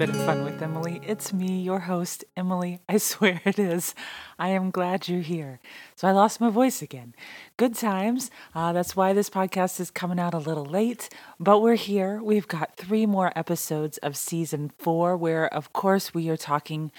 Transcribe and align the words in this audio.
bit 0.00 0.08
of 0.08 0.24
fun 0.24 0.46
with 0.46 0.62
Emily. 0.62 0.98
It's 1.06 1.30
me, 1.30 1.60
your 1.60 1.80
host, 1.80 2.24
Emily. 2.34 2.80
I 2.88 2.96
swear 3.10 3.42
it 3.44 3.58
is. 3.58 3.94
I 4.38 4.48
am 4.48 4.70
glad 4.70 5.08
you're 5.08 5.20
here. 5.20 5.60
So 5.94 6.08
I 6.08 6.12
lost 6.12 6.40
my 6.40 6.48
voice 6.48 6.80
again. 6.80 7.14
Good 7.58 7.74
times. 7.74 8.30
Uh, 8.54 8.72
that's 8.72 8.96
why 8.96 9.12
this 9.12 9.28
podcast 9.28 9.78
is 9.78 9.90
coming 9.90 10.18
out 10.18 10.32
a 10.32 10.38
little 10.38 10.64
late, 10.64 11.10
but 11.38 11.60
we're 11.60 11.74
here. 11.74 12.22
We've 12.22 12.48
got 12.48 12.78
three 12.78 13.04
more 13.04 13.30
episodes 13.36 13.98
of 13.98 14.16
season 14.16 14.72
four, 14.78 15.18
where, 15.18 15.52
of 15.52 15.74
course, 15.74 16.14
we 16.14 16.30
are 16.30 16.36
talking 16.38 16.92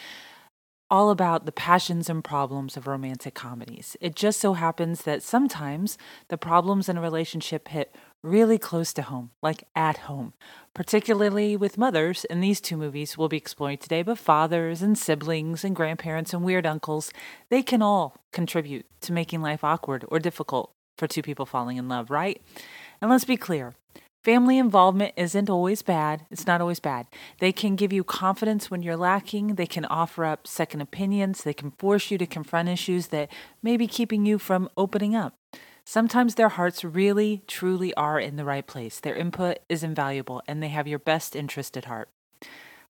all 0.91 1.09
about 1.09 1.47
the 1.47 1.51
passions 1.51 2.07
and 2.07 2.23
problems 2.23 2.77
of 2.77 2.85
romantic 2.85 3.33
comedies. 3.33 3.97
It 3.99 4.15
just 4.15 4.39
so 4.39 4.53
happens 4.53 5.03
that 5.03 5.23
sometimes 5.23 5.97
the 6.27 6.37
problems 6.37 6.87
in 6.87 6.97
a 6.97 7.01
relationship 7.01 7.69
hit 7.69 7.95
really 8.23 8.57
close 8.57 8.93
to 8.93 9.01
home, 9.01 9.31
like 9.41 9.63
at 9.75 9.99
home, 9.99 10.33
particularly 10.73 11.57
with 11.57 11.77
mothers. 11.77 12.25
And 12.25 12.43
these 12.43 12.61
two 12.61 12.77
movies 12.77 13.17
we'll 13.17 13.29
be 13.29 13.37
exploring 13.37 13.77
today, 13.77 14.03
but 14.03 14.17
fathers 14.17 14.81
and 14.81 14.97
siblings 14.97 15.63
and 15.63 15.75
grandparents 15.75 16.33
and 16.33 16.43
weird 16.43 16.65
uncles, 16.65 17.11
they 17.49 17.63
can 17.63 17.81
all 17.81 18.17
contribute 18.31 18.85
to 19.01 19.13
making 19.13 19.41
life 19.41 19.63
awkward 19.63 20.05
or 20.09 20.19
difficult 20.19 20.71
for 20.97 21.07
two 21.07 21.21
people 21.21 21.45
falling 21.45 21.77
in 21.77 21.89
love, 21.89 22.11
right? 22.11 22.41
And 23.01 23.09
let's 23.09 23.25
be 23.25 23.37
clear 23.37 23.73
Family 24.23 24.59
involvement 24.59 25.13
isn't 25.17 25.49
always 25.49 25.81
bad. 25.81 26.27
It's 26.29 26.45
not 26.45 26.61
always 26.61 26.79
bad. 26.79 27.07
They 27.39 27.51
can 27.51 27.75
give 27.75 27.91
you 27.91 28.03
confidence 28.03 28.69
when 28.69 28.83
you're 28.83 28.95
lacking. 28.95 29.55
They 29.55 29.65
can 29.65 29.83
offer 29.85 30.25
up 30.25 30.45
second 30.45 30.81
opinions. 30.81 31.43
They 31.43 31.55
can 31.55 31.71
force 31.71 32.11
you 32.11 32.19
to 32.19 32.27
confront 32.27 32.69
issues 32.69 33.07
that 33.07 33.31
may 33.63 33.77
be 33.77 33.87
keeping 33.87 34.23
you 34.27 34.37
from 34.37 34.69
opening 34.77 35.15
up. 35.15 35.33
Sometimes 35.83 36.35
their 36.35 36.49
hearts 36.49 36.83
really, 36.83 37.43
truly 37.47 37.93
are 37.95 38.19
in 38.19 38.35
the 38.35 38.45
right 38.45 38.65
place. 38.65 38.99
Their 38.99 39.15
input 39.15 39.59
is 39.67 39.83
invaluable 39.83 40.41
and 40.47 40.61
they 40.61 40.69
have 40.69 40.87
your 40.87 40.99
best 40.99 41.35
interest 41.35 41.75
at 41.75 41.85
heart. 41.85 42.09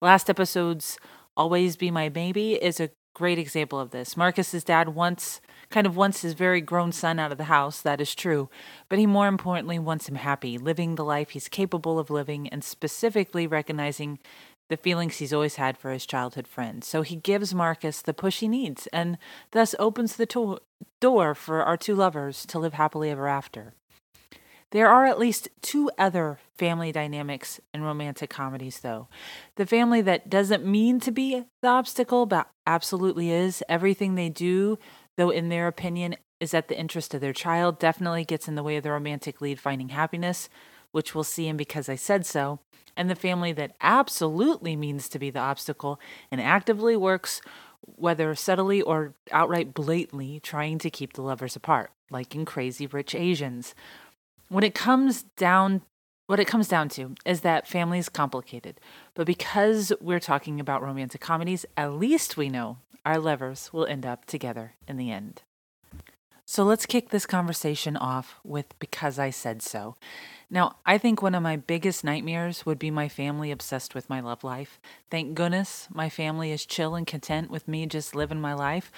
Last 0.01 0.29
episode's 0.29 0.97
Always 1.37 1.75
Be 1.75 1.91
My 1.91 2.09
Maybe 2.09 2.53
is 2.53 2.79
a 2.79 2.89
great 3.13 3.37
example 3.37 3.79
of 3.79 3.91
this. 3.91 4.15
Marcus's 4.15 4.63
dad 4.63 4.89
once 4.89 5.41
kind 5.69 5.87
of 5.87 5.95
wants 5.95 6.21
his 6.21 6.33
very 6.33 6.61
grown 6.61 6.91
son 6.91 7.19
out 7.19 7.31
of 7.31 7.37
the 7.37 7.45
house, 7.45 7.81
that 7.81 8.01
is 8.01 8.15
true, 8.15 8.49
but 8.89 8.99
he 8.99 9.05
more 9.05 9.27
importantly 9.27 9.79
wants 9.79 10.07
him 10.07 10.15
happy, 10.15 10.57
living 10.57 10.95
the 10.95 11.03
life 11.03 11.31
he's 11.31 11.47
capable 11.47 11.99
of 11.99 12.09
living 12.09 12.47
and 12.49 12.63
specifically 12.63 13.47
recognizing 13.47 14.19
the 14.71 14.77
feelings 14.77 15.17
he's 15.17 15.33
always 15.33 15.57
had 15.57 15.77
for 15.77 15.91
his 15.91 16.05
childhood 16.05 16.47
friends. 16.47 16.87
So 16.87 17.01
he 17.01 17.17
gives 17.17 17.53
Marcus 17.53 18.01
the 18.01 18.13
push 18.13 18.39
he 18.39 18.47
needs 18.47 18.87
and 18.87 19.17
thus 19.51 19.75
opens 19.77 20.15
the 20.15 20.25
to- 20.27 20.59
door 21.01 21.35
for 21.35 21.61
our 21.61 21.75
two 21.75 21.93
lovers 21.93 22.45
to 22.47 22.57
live 22.57 22.73
happily 22.73 23.09
ever 23.09 23.27
after. 23.27 23.73
There 24.71 24.87
are 24.87 25.05
at 25.05 25.19
least 25.19 25.49
two 25.61 25.91
other 25.97 26.39
family 26.57 26.93
dynamics 26.93 27.59
in 27.73 27.81
romantic 27.81 28.29
comedies, 28.29 28.79
though. 28.79 29.09
The 29.57 29.65
family 29.65 30.01
that 30.03 30.29
doesn't 30.29 30.65
mean 30.65 31.01
to 31.01 31.11
be 31.11 31.43
the 31.61 31.67
obstacle, 31.67 32.25
but 32.25 32.49
absolutely 32.65 33.29
is. 33.29 33.61
Everything 33.67 34.15
they 34.15 34.29
do, 34.29 34.79
though, 35.17 35.29
in 35.29 35.49
their 35.49 35.67
opinion, 35.67 36.15
is 36.39 36.53
at 36.53 36.69
the 36.69 36.79
interest 36.79 37.13
of 37.13 37.19
their 37.19 37.33
child, 37.33 37.77
definitely 37.77 38.23
gets 38.23 38.47
in 38.47 38.55
the 38.55 38.63
way 38.63 38.77
of 38.77 38.83
the 38.83 38.91
romantic 38.91 39.41
lead 39.41 39.59
finding 39.59 39.89
happiness, 39.89 40.47
which 40.91 41.13
we'll 41.13 41.23
see 41.23 41.47
in 41.47 41.57
Because 41.57 41.89
I 41.89 41.95
Said 41.95 42.25
So. 42.25 42.59
And 42.97 43.09
the 43.09 43.15
family 43.15 43.53
that 43.53 43.75
absolutely 43.79 44.75
means 44.75 45.07
to 45.09 45.19
be 45.19 45.29
the 45.29 45.39
obstacle 45.39 45.99
and 46.29 46.41
actively 46.41 46.97
works, 46.97 47.41
whether 47.81 48.35
subtly 48.35 48.81
or 48.81 49.13
outright 49.31 49.73
blatantly, 49.73 50.41
trying 50.41 50.77
to 50.79 50.89
keep 50.89 51.13
the 51.13 51.21
lovers 51.21 51.55
apart, 51.55 51.91
like 52.09 52.35
in 52.35 52.43
Crazy 52.43 52.85
Rich 52.87 53.15
Asians. 53.15 53.73
When 54.49 54.63
it 54.65 54.75
comes 54.75 55.23
down 55.37 55.83
what 56.31 56.39
it 56.39 56.47
comes 56.47 56.69
down 56.69 56.87
to 56.87 57.13
is 57.25 57.41
that 57.41 57.67
family 57.67 57.99
is 57.99 58.07
complicated. 58.07 58.79
But 59.15 59.27
because 59.27 59.91
we're 59.99 60.21
talking 60.21 60.61
about 60.61 60.81
romantic 60.81 61.19
comedies, 61.19 61.65
at 61.75 61.91
least 61.91 62.37
we 62.37 62.47
know 62.47 62.77
our 63.05 63.19
lovers 63.19 63.73
will 63.73 63.85
end 63.85 64.05
up 64.05 64.23
together 64.23 64.75
in 64.87 64.95
the 64.95 65.11
end. 65.11 65.41
So 66.51 66.65
let's 66.65 66.85
kick 66.85 67.11
this 67.11 67.25
conversation 67.25 67.95
off 67.95 68.37
with 68.43 68.77
Because 68.77 69.17
I 69.17 69.29
Said 69.29 69.61
So. 69.61 69.95
Now, 70.49 70.75
I 70.85 70.97
think 70.97 71.21
one 71.21 71.33
of 71.33 71.41
my 71.41 71.55
biggest 71.55 72.03
nightmares 72.03 72.65
would 72.65 72.77
be 72.77 72.91
my 72.91 73.07
family 73.07 73.51
obsessed 73.51 73.95
with 73.95 74.09
my 74.09 74.19
love 74.19 74.43
life. 74.43 74.77
Thank 75.09 75.33
goodness 75.33 75.87
my 75.93 76.09
family 76.09 76.51
is 76.51 76.65
chill 76.65 76.93
and 76.93 77.07
content 77.07 77.51
with 77.51 77.69
me 77.69 77.85
just 77.85 78.17
living 78.17 78.41
my 78.41 78.53
life. 78.53 78.91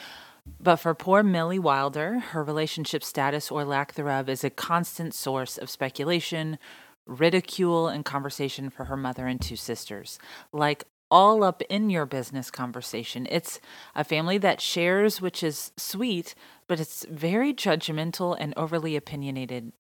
But 0.60 0.78
for 0.78 0.96
poor 0.96 1.22
Millie 1.22 1.60
Wilder, 1.60 2.18
her 2.18 2.44
relationship 2.44 3.04
status 3.04 3.52
or 3.52 3.64
lack 3.64 3.94
thereof 3.94 4.30
is 4.30 4.44
a 4.44 4.50
constant 4.50 5.14
source 5.14 5.60
of 5.60 5.70
speculation, 5.70 6.58
ridicule, 7.06 7.88
and 7.88 8.04
conversation 8.04 8.72
for 8.72 8.86
her 8.86 8.98
mother 8.98 9.28
and 9.28 9.40
two 9.40 9.58
sisters. 9.58 10.18
Like 10.52 10.86
all 11.14 11.44
up 11.44 11.62
in 11.70 11.92
your 11.92 12.08
business 12.08 12.50
conversation. 12.50 13.28
It's 13.30 13.62
a 13.94 14.04
family 14.04 14.40
that 14.40 14.60
shares, 14.60 15.22
which 15.22 15.44
is 15.44 15.72
sweet, 15.78 16.34
but 16.68 16.80
it's 16.80 17.06
very 17.08 17.54
judgmental 17.54 18.36
and 18.40 18.52
overly 18.58 18.96
opinionated. 18.96 19.74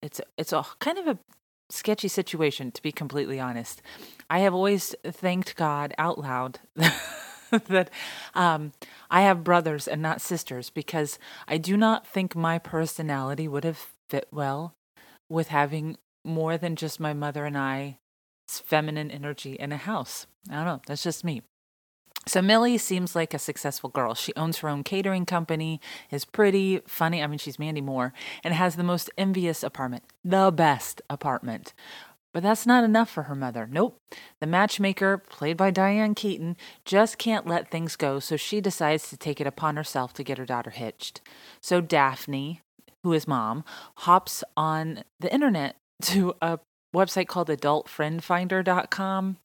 It's 0.00 0.20
it's 0.38 0.52
a 0.52 0.64
kind 0.78 0.96
of 0.96 1.08
a 1.08 1.18
sketchy 1.68 2.06
situation 2.06 2.70
to 2.70 2.80
be 2.80 2.92
completely 2.92 3.40
honest. 3.40 3.82
I 4.30 4.38
have 4.38 4.54
always 4.54 4.94
thanked 5.04 5.56
God 5.56 5.92
out 5.98 6.20
loud 6.20 6.60
that 7.50 7.90
um, 8.34 8.70
I 9.10 9.22
have 9.22 9.42
brothers 9.42 9.88
and 9.88 10.00
not 10.00 10.20
sisters 10.20 10.70
because 10.70 11.18
I 11.48 11.58
do 11.58 11.76
not 11.76 12.06
think 12.06 12.36
my 12.36 12.60
personality 12.60 13.48
would 13.48 13.64
have 13.64 13.88
fit 14.08 14.28
well 14.30 14.76
with 15.28 15.48
having 15.48 15.96
more 16.24 16.56
than 16.56 16.76
just 16.76 17.00
my 17.00 17.12
mother 17.12 17.44
and 17.44 17.56
Feminine 18.48 19.10
energy 19.10 19.54
in 19.54 19.72
a 19.72 19.76
house. 19.76 20.26
I 20.50 20.54
don't 20.54 20.64
know. 20.64 20.80
That's 20.86 21.02
just 21.02 21.24
me. 21.24 21.42
So 22.28 22.42
Millie 22.42 22.78
seems 22.78 23.14
like 23.14 23.34
a 23.34 23.38
successful 23.38 23.88
girl. 23.88 24.14
She 24.14 24.34
owns 24.34 24.58
her 24.58 24.68
own 24.68 24.82
catering 24.82 25.26
company, 25.26 25.80
is 26.10 26.24
pretty, 26.24 26.80
funny. 26.86 27.22
I 27.22 27.28
mean, 27.28 27.38
she's 27.38 27.58
Mandy 27.58 27.80
Moore, 27.80 28.12
and 28.42 28.52
has 28.52 28.74
the 28.74 28.82
most 28.82 29.10
envious 29.16 29.62
apartment, 29.62 30.04
the 30.24 30.50
best 30.50 31.00
apartment. 31.08 31.72
But 32.34 32.42
that's 32.42 32.66
not 32.66 32.84
enough 32.84 33.08
for 33.08 33.24
her 33.24 33.34
mother. 33.34 33.66
Nope. 33.70 33.98
The 34.40 34.46
matchmaker, 34.46 35.18
played 35.18 35.56
by 35.56 35.70
Diane 35.70 36.14
Keaton, 36.14 36.56
just 36.84 37.16
can't 37.16 37.46
let 37.46 37.70
things 37.70 37.96
go, 37.96 38.18
so 38.18 38.36
she 38.36 38.60
decides 38.60 39.08
to 39.08 39.16
take 39.16 39.40
it 39.40 39.46
upon 39.46 39.76
herself 39.76 40.12
to 40.14 40.24
get 40.24 40.36
her 40.36 40.44
daughter 40.44 40.70
hitched. 40.70 41.20
So 41.60 41.80
Daphne, 41.80 42.60
who 43.04 43.12
is 43.12 43.28
mom, 43.28 43.64
hops 43.98 44.42
on 44.56 45.04
the 45.20 45.32
internet 45.32 45.76
to 46.02 46.34
a 46.42 46.58
website 46.96 47.28
called 47.28 47.48
adultfriendfinder.com. 47.48 49.36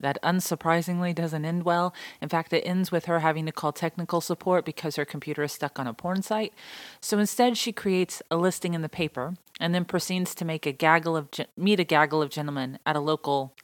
That 0.00 0.22
unsurprisingly 0.22 1.12
doesn't 1.12 1.44
end 1.44 1.64
well. 1.64 1.92
In 2.22 2.28
fact, 2.28 2.52
it 2.52 2.62
ends 2.64 2.92
with 2.92 3.06
her 3.06 3.18
having 3.18 3.46
to 3.46 3.52
call 3.52 3.72
technical 3.72 4.20
support 4.20 4.64
because 4.64 4.94
her 4.94 5.04
computer 5.04 5.42
is 5.42 5.52
stuck 5.52 5.78
on 5.78 5.88
a 5.88 5.94
porn 5.94 6.22
site. 6.22 6.52
So 7.00 7.18
instead, 7.18 7.56
she 7.56 7.72
creates 7.72 8.22
a 8.30 8.36
listing 8.36 8.74
in 8.74 8.82
the 8.82 8.88
paper 8.88 9.34
and 9.58 9.74
then 9.74 9.84
proceeds 9.84 10.36
to 10.36 10.44
make 10.44 10.66
a 10.66 10.72
gaggle 10.72 11.16
of 11.16 11.28
meet 11.56 11.80
a 11.80 11.84
gaggle 11.84 12.22
of 12.22 12.30
gentlemen 12.30 12.78
at 12.86 12.94
a 12.94 13.00
local. 13.00 13.54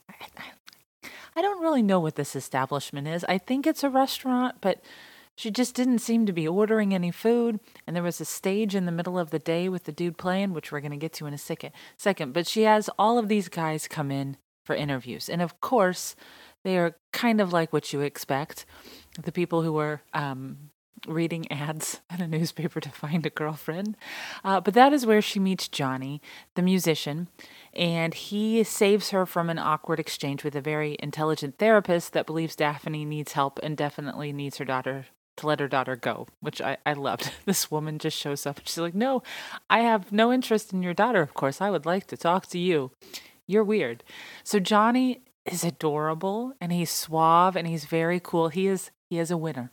I 1.37 1.43
don't 1.43 1.63
really 1.63 1.83
know 1.83 2.01
what 2.01 2.17
this 2.17 2.35
establishment 2.35 3.07
is. 3.07 3.25
I 3.29 3.39
think 3.39 3.67
it's 3.67 3.85
a 3.85 3.91
restaurant, 3.91 4.57
but 4.61 4.81
she 5.37 5.51
just 5.51 5.75
didn't 5.75 5.99
seem 5.99 6.27
to 6.27 6.33
be 6.33 6.47
ordering 6.47 6.95
any 6.95 7.11
food. 7.11 7.61
And 7.87 7.95
there 7.95 8.03
was 8.03 8.21
a 8.21 8.25
stage 8.25 8.75
in 8.75 8.87
the 8.87 8.93
middle 8.93 9.19
of 9.19 9.31
the 9.31 9.39
day 9.39 9.69
with 9.69 9.85
the 9.85 9.93
dude 9.93 10.17
playing, 10.17 10.53
which 10.53 10.71
we're 10.71 10.81
going 10.81 10.93
to 10.93 10.97
get 10.97 11.13
to 11.15 11.27
in 11.27 11.35
a 11.35 11.39
second. 11.39 11.73
Second, 11.97 12.33
but 12.33 12.47
she 12.47 12.63
has 12.63 12.89
all 12.99 13.19
of 13.19 13.29
these 13.29 13.49
guys 13.49 13.89
come 13.89 14.11
in 14.11 14.37
for 14.65 14.75
interviews. 14.75 15.29
And 15.29 15.43
of 15.43 15.61
course, 15.61 16.15
they 16.63 16.79
are 16.79 16.97
kind 17.13 17.41
of 17.41 17.53
like 17.53 17.73
what 17.73 17.93
you 17.93 18.01
expect 18.01 18.65
the 19.23 19.33
people 19.33 19.63
who 19.63 19.77
are 19.79 20.03
um, 20.13 20.71
reading 21.07 21.51
ads 21.51 22.01
in 22.15 22.23
a 22.23 22.29
newspaper 22.29 22.81
to 22.81 22.89
find 22.89 23.27
a 23.27 23.31
girlfriend. 23.31 23.97
Uh, 24.45 24.61
but 24.61 24.75
that 24.75 24.93
is 24.93 25.05
where 25.05 25.21
she 25.21 25.39
meets 25.39 25.69
Johnny, 25.69 26.23
the 26.55 26.63
musician, 26.63 27.29
and 27.73 28.15
he 28.15 28.65
saves 28.65 29.11
her 29.11 29.27
from 29.27 29.51
an 29.51 29.59
awkward 29.59 30.01
exchange 30.01 30.45
with 30.45 30.55
a 30.55 30.61
very 30.61 30.97
intelligent 31.01 31.59
therapist 31.59 32.13
that 32.13 32.27
believes 32.27 32.57
Daphne 32.57 33.05
needs 33.05 33.33
help 33.33 33.59
and 33.63 33.77
definitely 33.77 34.33
needs 34.33 34.59
her 34.59 34.65
daughter 34.65 35.07
to 35.37 35.47
let 35.47 35.61
her 35.61 35.69
daughter 35.69 35.97
go, 35.97 36.27
which 36.41 36.61
I, 36.61 36.77
I 36.87 36.93
loved. 36.93 37.31
This 37.45 37.71
woman 37.71 37.99
just 37.99 38.17
shows 38.17 38.47
up. 38.47 38.59
and 38.59 38.69
She's 38.69 38.79
like, 38.79 38.95
No, 38.95 39.23
I 39.69 39.81
have 39.81 40.13
no 40.13 40.33
interest 40.33 40.73
in 40.73 40.83
your 40.83 40.95
daughter, 40.95 41.23
of 41.23 41.35
course. 41.35 41.61
I 41.61 41.71
would 41.71 41.87
like 41.87 42.07
to 42.09 42.17
talk 42.17 42.47
to 42.49 42.59
you. 42.59 42.91
You're 43.47 43.65
weird. 43.65 44.03
So 44.43 44.59
Johnny 44.59 45.21
is 45.45 45.65
adorable 45.65 46.55
and 46.61 46.73
he's 46.73 46.91
suave 46.91 47.57
and 47.57 47.67
he's 47.67 47.85
very 47.85 48.21
cool. 48.21 48.49
He 48.49 48.67
is 48.67 48.91
he 49.11 49.19
is 49.19 49.31
a 49.31 49.37
winner. 49.37 49.71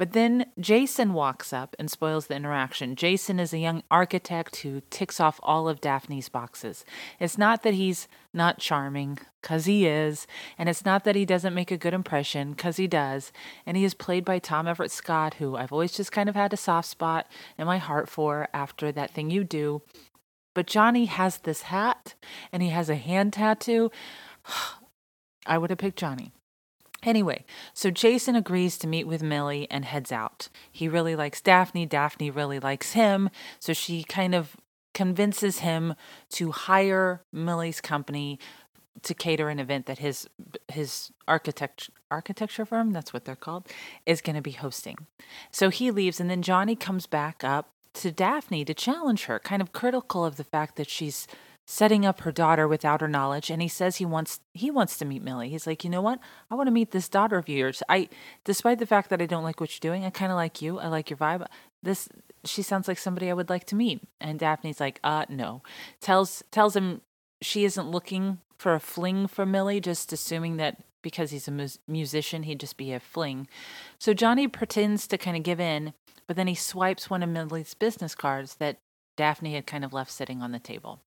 But 0.00 0.12
then 0.14 0.46
Jason 0.58 1.12
walks 1.12 1.52
up 1.52 1.76
and 1.78 1.90
spoils 1.90 2.26
the 2.26 2.34
interaction. 2.34 2.96
Jason 2.96 3.38
is 3.38 3.52
a 3.52 3.58
young 3.58 3.82
architect 3.90 4.56
who 4.56 4.80
ticks 4.88 5.20
off 5.20 5.38
all 5.42 5.68
of 5.68 5.82
Daphne's 5.82 6.30
boxes. 6.30 6.86
It's 7.18 7.36
not 7.36 7.62
that 7.64 7.74
he's 7.74 8.08
not 8.32 8.58
charming, 8.58 9.18
because 9.42 9.66
he 9.66 9.86
is, 9.86 10.26
and 10.56 10.70
it's 10.70 10.86
not 10.86 11.04
that 11.04 11.16
he 11.16 11.26
doesn't 11.26 11.52
make 11.52 11.70
a 11.70 11.76
good 11.76 11.92
impression, 11.92 12.52
because 12.52 12.78
he 12.78 12.86
does. 12.86 13.30
And 13.66 13.76
he 13.76 13.84
is 13.84 13.92
played 13.92 14.24
by 14.24 14.38
Tom 14.38 14.66
Everett 14.66 14.90
Scott, 14.90 15.34
who 15.34 15.54
I've 15.54 15.70
always 15.70 15.92
just 15.92 16.12
kind 16.12 16.30
of 16.30 16.34
had 16.34 16.54
a 16.54 16.56
soft 16.56 16.88
spot 16.88 17.30
in 17.58 17.66
my 17.66 17.76
heart 17.76 18.08
for 18.08 18.48
after 18.54 18.90
that 18.92 19.10
thing 19.10 19.28
you 19.28 19.44
do. 19.44 19.82
But 20.54 20.66
Johnny 20.66 21.04
has 21.04 21.36
this 21.36 21.60
hat 21.64 22.14
and 22.52 22.62
he 22.62 22.70
has 22.70 22.88
a 22.88 22.96
hand 22.96 23.34
tattoo. 23.34 23.90
I 25.46 25.58
would 25.58 25.68
have 25.68 25.78
picked 25.78 25.98
Johnny. 25.98 26.32
Anyway, 27.02 27.44
so 27.72 27.90
Jason 27.90 28.36
agrees 28.36 28.78
to 28.78 28.86
meet 28.86 29.06
with 29.06 29.22
Millie 29.22 29.66
and 29.70 29.84
heads 29.84 30.12
out. 30.12 30.48
He 30.70 30.88
really 30.88 31.16
likes 31.16 31.40
Daphne. 31.40 31.86
Daphne 31.86 32.30
really 32.30 32.58
likes 32.58 32.92
him. 32.92 33.30
So 33.58 33.72
she 33.72 34.04
kind 34.04 34.34
of 34.34 34.56
convinces 34.92 35.60
him 35.60 35.94
to 36.30 36.52
hire 36.52 37.22
Millie's 37.32 37.80
company 37.80 38.38
to 39.02 39.14
cater 39.14 39.48
an 39.48 39.58
event 39.58 39.86
that 39.86 39.98
his 39.98 40.28
his 40.68 41.10
architect 41.26 41.88
architecture 42.10 42.66
firm 42.66 42.90
that's 42.90 43.12
what 43.12 43.24
they're 43.24 43.36
called 43.36 43.66
is 44.04 44.20
going 44.20 44.36
to 44.36 44.42
be 44.42 44.50
hosting. 44.50 45.06
So 45.50 45.70
he 45.70 45.90
leaves 45.90 46.20
and 46.20 46.28
then 46.28 46.42
Johnny 46.42 46.76
comes 46.76 47.06
back 47.06 47.42
up 47.44 47.70
to 47.94 48.10
Daphne 48.10 48.64
to 48.64 48.74
challenge 48.74 49.24
her, 49.24 49.38
kind 49.38 49.62
of 49.62 49.72
critical 49.72 50.24
of 50.24 50.36
the 50.36 50.44
fact 50.44 50.76
that 50.76 50.88
she's 50.88 51.26
setting 51.66 52.04
up 52.04 52.22
her 52.22 52.32
daughter 52.32 52.66
without 52.66 53.00
her 53.00 53.08
knowledge 53.08 53.48
and 53.48 53.62
he 53.62 53.68
says 53.68 53.96
he 53.96 54.04
wants 54.04 54.40
he 54.52 54.70
wants 54.70 54.98
to 54.98 55.04
meet 55.04 55.22
Millie. 55.22 55.50
He's 55.50 55.66
like, 55.66 55.84
"You 55.84 55.90
know 55.90 56.02
what? 56.02 56.18
I 56.50 56.54
want 56.54 56.66
to 56.66 56.72
meet 56.72 56.90
this 56.90 57.08
daughter 57.08 57.38
of 57.38 57.48
yours. 57.48 57.82
I 57.88 58.08
despite 58.44 58.78
the 58.78 58.86
fact 58.86 59.10
that 59.10 59.22
I 59.22 59.26
don't 59.26 59.44
like 59.44 59.60
what 59.60 59.72
you're 59.72 59.90
doing, 59.90 60.04
I 60.04 60.10
kind 60.10 60.32
of 60.32 60.36
like 60.36 60.60
you. 60.60 60.78
I 60.78 60.88
like 60.88 61.10
your 61.10 61.16
vibe. 61.16 61.46
This 61.82 62.08
she 62.44 62.62
sounds 62.62 62.88
like 62.88 62.98
somebody 62.98 63.30
I 63.30 63.34
would 63.34 63.50
like 63.50 63.66
to 63.66 63.76
meet." 63.76 64.02
And 64.20 64.38
Daphne's 64.38 64.80
like, 64.80 65.00
"Uh, 65.04 65.26
no." 65.28 65.62
Tells 66.00 66.42
tells 66.50 66.74
him 66.74 67.02
she 67.42 67.64
isn't 67.64 67.90
looking 67.90 68.38
for 68.58 68.74
a 68.74 68.80
fling 68.80 69.26
for 69.26 69.46
Millie, 69.46 69.80
just 69.80 70.12
assuming 70.12 70.56
that 70.58 70.82
because 71.02 71.30
he's 71.30 71.48
a 71.48 71.50
mu- 71.50 71.68
musician, 71.88 72.42
he'd 72.42 72.60
just 72.60 72.76
be 72.76 72.92
a 72.92 73.00
fling. 73.00 73.48
So 73.98 74.12
Johnny 74.12 74.48
pretends 74.48 75.06
to 75.06 75.18
kind 75.18 75.36
of 75.36 75.42
give 75.42 75.60
in, 75.60 75.94
but 76.26 76.36
then 76.36 76.46
he 76.46 76.54
swipes 76.54 77.08
one 77.08 77.22
of 77.22 77.28
Millie's 77.28 77.74
business 77.74 78.14
cards 78.14 78.56
that 78.56 78.78
Daphne 79.20 79.52
had 79.52 79.66
kind 79.66 79.84
of 79.84 79.92
left 79.92 80.10
sitting 80.10 80.40
on 80.40 80.50
the 80.50 80.58
table. 80.58 81.02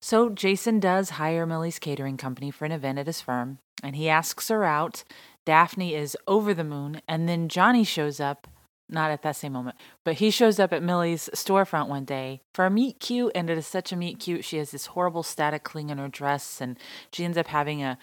So 0.00 0.30
Jason 0.30 0.80
does 0.80 1.10
hire 1.10 1.46
Millie's 1.46 1.78
catering 1.78 2.16
company 2.16 2.50
for 2.50 2.64
an 2.64 2.72
event 2.72 2.98
at 2.98 3.06
his 3.06 3.20
firm, 3.20 3.58
and 3.84 3.94
he 3.94 4.08
asks 4.08 4.48
her 4.48 4.64
out. 4.64 5.04
Daphne 5.46 5.94
is 5.94 6.16
over 6.26 6.52
the 6.52 6.64
moon, 6.64 7.02
and 7.06 7.28
then 7.28 7.48
Johnny 7.48 7.84
shows 7.84 8.18
up, 8.18 8.48
not 8.88 9.12
at 9.12 9.22
that 9.22 9.36
same 9.36 9.52
moment, 9.52 9.76
but 10.04 10.14
he 10.16 10.28
shows 10.28 10.58
up 10.58 10.72
at 10.72 10.82
Millie's 10.82 11.30
storefront 11.32 11.86
one 11.86 12.04
day 12.04 12.40
for 12.52 12.66
a 12.66 12.70
meet 12.70 12.98
cute, 12.98 13.30
and 13.36 13.48
it 13.48 13.56
is 13.56 13.64
such 13.64 13.92
a 13.92 13.96
meet 13.96 14.18
cute. 14.18 14.44
She 14.44 14.56
has 14.56 14.72
this 14.72 14.86
horrible 14.86 15.22
static 15.22 15.62
cling 15.62 15.90
in 15.90 15.98
her 15.98 16.08
dress, 16.08 16.60
and 16.60 16.80
she 17.12 17.24
ends 17.24 17.38
up 17.38 17.46
having 17.46 17.80
a 17.80 17.96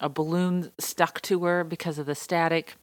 a 0.00 0.08
balloon 0.08 0.72
stuck 0.78 1.20
to 1.20 1.44
her 1.44 1.62
because 1.62 1.98
of 1.98 2.06
the 2.06 2.14
static. 2.14 2.76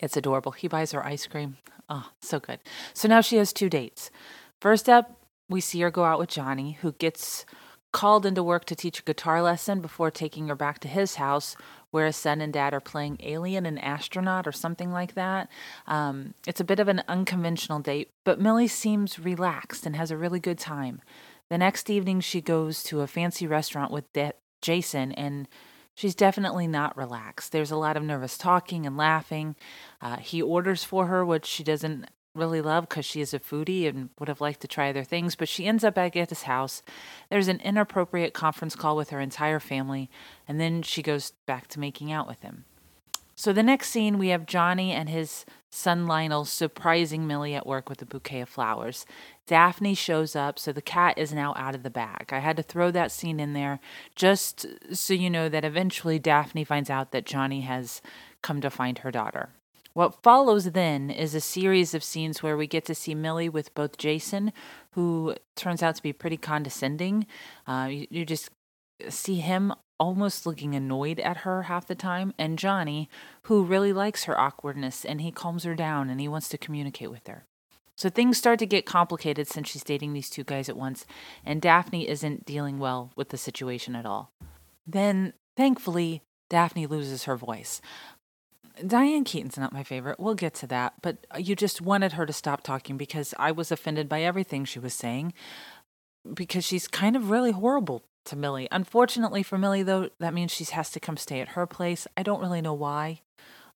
It's 0.00 0.16
adorable. 0.16 0.50
He 0.50 0.66
buys 0.66 0.90
her 0.90 1.06
ice 1.06 1.28
cream. 1.28 1.56
Oh, 1.88 2.10
so 2.20 2.38
good. 2.38 2.58
So 2.92 3.08
now 3.08 3.20
she 3.20 3.36
has 3.36 3.52
two 3.52 3.70
dates. 3.70 4.10
First 4.60 4.88
up, 4.88 5.20
we 5.48 5.60
see 5.60 5.80
her 5.80 5.90
go 5.90 6.04
out 6.04 6.18
with 6.18 6.28
Johnny, 6.30 6.78
who 6.82 6.92
gets 6.92 7.46
called 7.92 8.26
into 8.26 8.42
work 8.42 8.64
to 8.66 8.74
teach 8.74 9.00
a 9.00 9.04
guitar 9.04 9.40
lesson 9.40 9.80
before 9.80 10.10
taking 10.10 10.48
her 10.48 10.54
back 10.54 10.78
to 10.80 10.88
his 10.88 11.14
house, 11.14 11.56
where 11.90 12.06
his 12.06 12.16
son 12.16 12.40
and 12.40 12.52
dad 12.52 12.74
are 12.74 12.80
playing 12.80 13.18
alien 13.20 13.64
and 13.64 13.82
astronaut 13.82 14.46
or 14.46 14.52
something 14.52 14.92
like 14.92 15.14
that. 15.14 15.48
Um, 15.86 16.34
it's 16.46 16.60
a 16.60 16.64
bit 16.64 16.80
of 16.80 16.88
an 16.88 17.02
unconventional 17.08 17.80
date, 17.80 18.10
but 18.24 18.40
Millie 18.40 18.68
seems 18.68 19.18
relaxed 19.18 19.86
and 19.86 19.96
has 19.96 20.10
a 20.10 20.18
really 20.18 20.40
good 20.40 20.58
time. 20.58 21.00
The 21.48 21.56
next 21.56 21.88
evening, 21.88 22.20
she 22.20 22.42
goes 22.42 22.82
to 22.84 23.00
a 23.00 23.06
fancy 23.06 23.46
restaurant 23.46 23.90
with 23.90 24.12
De- 24.12 24.34
Jason, 24.60 25.12
and 25.12 25.48
she's 25.94 26.14
definitely 26.14 26.66
not 26.66 26.96
relaxed. 26.96 27.52
There's 27.52 27.70
a 27.70 27.76
lot 27.76 27.96
of 27.96 28.02
nervous 28.02 28.36
talking 28.36 28.84
and 28.84 28.98
laughing. 28.98 29.56
Uh, 30.02 30.16
he 30.16 30.42
orders 30.42 30.84
for 30.84 31.06
her, 31.06 31.24
which 31.24 31.46
she 31.46 31.64
doesn't 31.64 32.10
really 32.34 32.60
love 32.60 32.88
because 32.88 33.04
she 33.04 33.20
is 33.20 33.34
a 33.34 33.38
foodie 33.38 33.88
and 33.88 34.10
would 34.18 34.28
have 34.28 34.40
liked 34.40 34.60
to 34.60 34.68
try 34.68 34.90
other 34.90 35.04
things, 35.04 35.34
but 35.34 35.48
she 35.48 35.66
ends 35.66 35.84
up 35.84 35.94
back 35.94 36.16
at 36.16 36.28
his 36.28 36.42
house. 36.42 36.82
There's 37.30 37.48
an 37.48 37.60
inappropriate 37.60 38.34
conference 38.34 38.76
call 38.76 38.96
with 38.96 39.10
her 39.10 39.20
entire 39.20 39.60
family, 39.60 40.10
and 40.46 40.60
then 40.60 40.82
she 40.82 41.02
goes 41.02 41.32
back 41.46 41.66
to 41.68 41.80
making 41.80 42.12
out 42.12 42.28
with 42.28 42.42
him. 42.42 42.64
So 43.34 43.52
the 43.52 43.62
next 43.62 43.90
scene, 43.90 44.18
we 44.18 44.28
have 44.28 44.46
Johnny 44.46 44.90
and 44.90 45.08
his 45.08 45.44
son 45.70 46.08
Lionel 46.08 46.44
surprising 46.44 47.24
Millie 47.24 47.54
at 47.54 47.68
work 47.68 47.88
with 47.88 48.02
a 48.02 48.04
bouquet 48.04 48.40
of 48.40 48.48
flowers. 48.48 49.06
Daphne 49.46 49.94
shows 49.94 50.34
up, 50.34 50.58
so 50.58 50.72
the 50.72 50.82
cat 50.82 51.16
is 51.16 51.32
now 51.32 51.54
out 51.56 51.76
of 51.76 51.84
the 51.84 51.90
bag. 51.90 52.30
I 52.32 52.40
had 52.40 52.56
to 52.56 52.64
throw 52.64 52.90
that 52.90 53.12
scene 53.12 53.38
in 53.38 53.52
there 53.52 53.78
just 54.16 54.66
so 54.92 55.14
you 55.14 55.30
know 55.30 55.48
that 55.48 55.64
eventually 55.64 56.18
Daphne 56.18 56.64
finds 56.64 56.90
out 56.90 57.12
that 57.12 57.26
Johnny 57.26 57.60
has 57.60 58.02
come 58.42 58.60
to 58.60 58.70
find 58.70 58.98
her 58.98 59.12
daughter. 59.12 59.50
What 59.98 60.22
follows 60.22 60.70
then 60.70 61.10
is 61.10 61.34
a 61.34 61.40
series 61.40 61.92
of 61.92 62.04
scenes 62.04 62.40
where 62.40 62.56
we 62.56 62.68
get 62.68 62.84
to 62.84 62.94
see 62.94 63.16
Millie 63.16 63.48
with 63.48 63.74
both 63.74 63.98
Jason, 63.98 64.52
who 64.92 65.34
turns 65.56 65.82
out 65.82 65.96
to 65.96 66.02
be 66.04 66.12
pretty 66.12 66.36
condescending. 66.36 67.26
Uh, 67.66 67.88
you, 67.90 68.06
you 68.08 68.24
just 68.24 68.50
see 69.08 69.40
him 69.40 69.74
almost 69.98 70.46
looking 70.46 70.76
annoyed 70.76 71.18
at 71.18 71.38
her 71.38 71.64
half 71.64 71.88
the 71.88 71.96
time, 71.96 72.32
and 72.38 72.60
Johnny, 72.60 73.10
who 73.46 73.64
really 73.64 73.92
likes 73.92 74.22
her 74.22 74.38
awkwardness 74.38 75.04
and 75.04 75.20
he 75.20 75.32
calms 75.32 75.64
her 75.64 75.74
down 75.74 76.10
and 76.10 76.20
he 76.20 76.28
wants 76.28 76.48
to 76.50 76.58
communicate 76.58 77.10
with 77.10 77.26
her. 77.26 77.44
So 77.96 78.08
things 78.08 78.38
start 78.38 78.60
to 78.60 78.66
get 78.66 78.86
complicated 78.86 79.48
since 79.48 79.68
she's 79.68 79.82
dating 79.82 80.12
these 80.12 80.30
two 80.30 80.44
guys 80.44 80.68
at 80.68 80.76
once, 80.76 81.06
and 81.44 81.60
Daphne 81.60 82.08
isn't 82.08 82.46
dealing 82.46 82.78
well 82.78 83.10
with 83.16 83.30
the 83.30 83.36
situation 83.36 83.96
at 83.96 84.06
all. 84.06 84.30
Then, 84.86 85.32
thankfully, 85.56 86.22
Daphne 86.48 86.86
loses 86.86 87.24
her 87.24 87.36
voice. 87.36 87.80
Diane 88.86 89.24
Keaton's 89.24 89.58
not 89.58 89.72
my 89.72 89.82
favorite. 89.82 90.20
We'll 90.20 90.34
get 90.34 90.54
to 90.54 90.66
that. 90.68 90.94
But 91.02 91.26
you 91.38 91.56
just 91.56 91.80
wanted 91.80 92.12
her 92.12 92.26
to 92.26 92.32
stop 92.32 92.62
talking 92.62 92.96
because 92.96 93.34
I 93.38 93.52
was 93.52 93.72
offended 93.72 94.08
by 94.08 94.22
everything 94.22 94.64
she 94.64 94.78
was 94.78 94.94
saying 94.94 95.32
because 96.34 96.64
she's 96.64 96.88
kind 96.88 97.16
of 97.16 97.30
really 97.30 97.52
horrible 97.52 98.04
to 98.26 98.36
Millie. 98.36 98.68
Unfortunately 98.70 99.42
for 99.42 99.58
Millie, 99.58 99.82
though, 99.82 100.10
that 100.20 100.34
means 100.34 100.52
she 100.52 100.64
has 100.64 100.90
to 100.90 101.00
come 101.00 101.16
stay 101.16 101.40
at 101.40 101.50
her 101.50 101.66
place. 101.66 102.06
I 102.16 102.22
don't 102.22 102.40
really 102.40 102.60
know 102.60 102.74
why. 102.74 103.22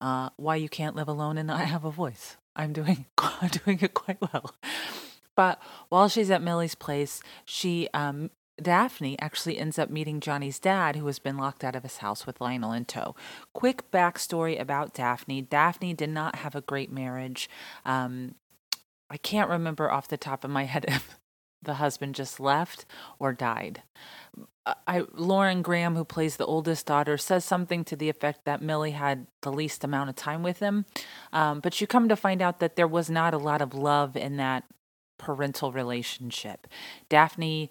Uh, 0.01 0.31
why 0.37 0.57
you 0.57 0.69
can't 0.69 0.97
live 0.97 1.09
alone 1.09 1.39
and 1.39 1.47
not 1.47 1.61
have 1.61 1.85
a 1.85 1.91
voice. 1.91 2.37
I'm 2.57 2.73
doing 2.73 3.07
doing 3.65 3.79
it 3.81 3.95
quite 3.95 4.19
well. 4.21 4.55
But 5.37 5.63
while 5.89 6.09
she's 6.09 6.31
at 6.31 6.43
Millie's 6.43 6.75
place, 6.75 7.23
she 7.45 7.89
um, 7.95 8.31
Daphne 8.61 9.19
actually 9.19 9.59
ends 9.59 9.79
up 9.79 9.91
meeting 9.91 10.21
Johnny's 10.21 10.59
dad, 10.59 10.97
who 10.97 11.07
has 11.07 11.19
been 11.19 11.37
locked 11.37 11.65
out 11.65 11.77
of 11.77 11.83
his 11.83 11.99
house 11.99 12.27
with 12.27 12.41
Lionel 12.41 12.73
in 12.73 12.85
tow. 12.85 13.15
Quick 13.53 13.91
backstory 13.91 14.61
about 14.61 14.95
Daphne 14.95 15.43
Daphne 15.43 15.95
did 15.95 16.11
not 16.11 16.37
have 16.37 16.55
a 16.55 16.61
great 16.61 16.93
marriage. 16.93 17.49
Um, 17.85 18.35
I 19.11 19.17
can't 19.17 19.51
remember 19.51 19.91
off 19.91 20.09
the 20.09 20.17
top 20.17 20.45
of 20.45 20.51
my 20.51 20.65
head 20.65 20.85
if 20.89 21.19
the 21.63 21.75
husband 21.75 22.15
just 22.15 22.41
left 22.41 22.85
or 23.19 23.33
died. 23.33 23.83
I, 24.87 25.05
Lauren 25.13 25.63
Graham, 25.63 25.97
who 25.97 26.05
plays 26.05 26.37
the 26.37 26.47
oldest 26.47 26.87
daughter, 26.87 27.19
says 27.19 27.45
something 27.45 27.85
to 27.85 27.97
the 27.97 28.09
effect 28.09 28.45
that 28.45 28.63
Millie 28.63 28.93
had 28.93 29.27
the 29.43 29.53
least 29.53 29.83
amount 29.83 30.11
of 30.11 30.17
time 30.17 30.43
with 30.43 30.61
him. 30.61 30.85
Um, 31.33 31.61
but 31.61 31.81
you 31.81 31.87
come 31.87 32.09
to 32.09 32.17
find 32.17 32.41
out 32.41 32.61
that 32.61 32.77
there 32.77 32.87
was 32.87 33.11
not 33.11 33.35
a 33.35 33.39
lot 33.39 33.61
of 33.61 33.75
love 33.75 34.17
in 34.17 34.37
that 34.37 34.65
parental 35.19 35.73
relationship. 35.73 36.69
Daphne 37.09 37.71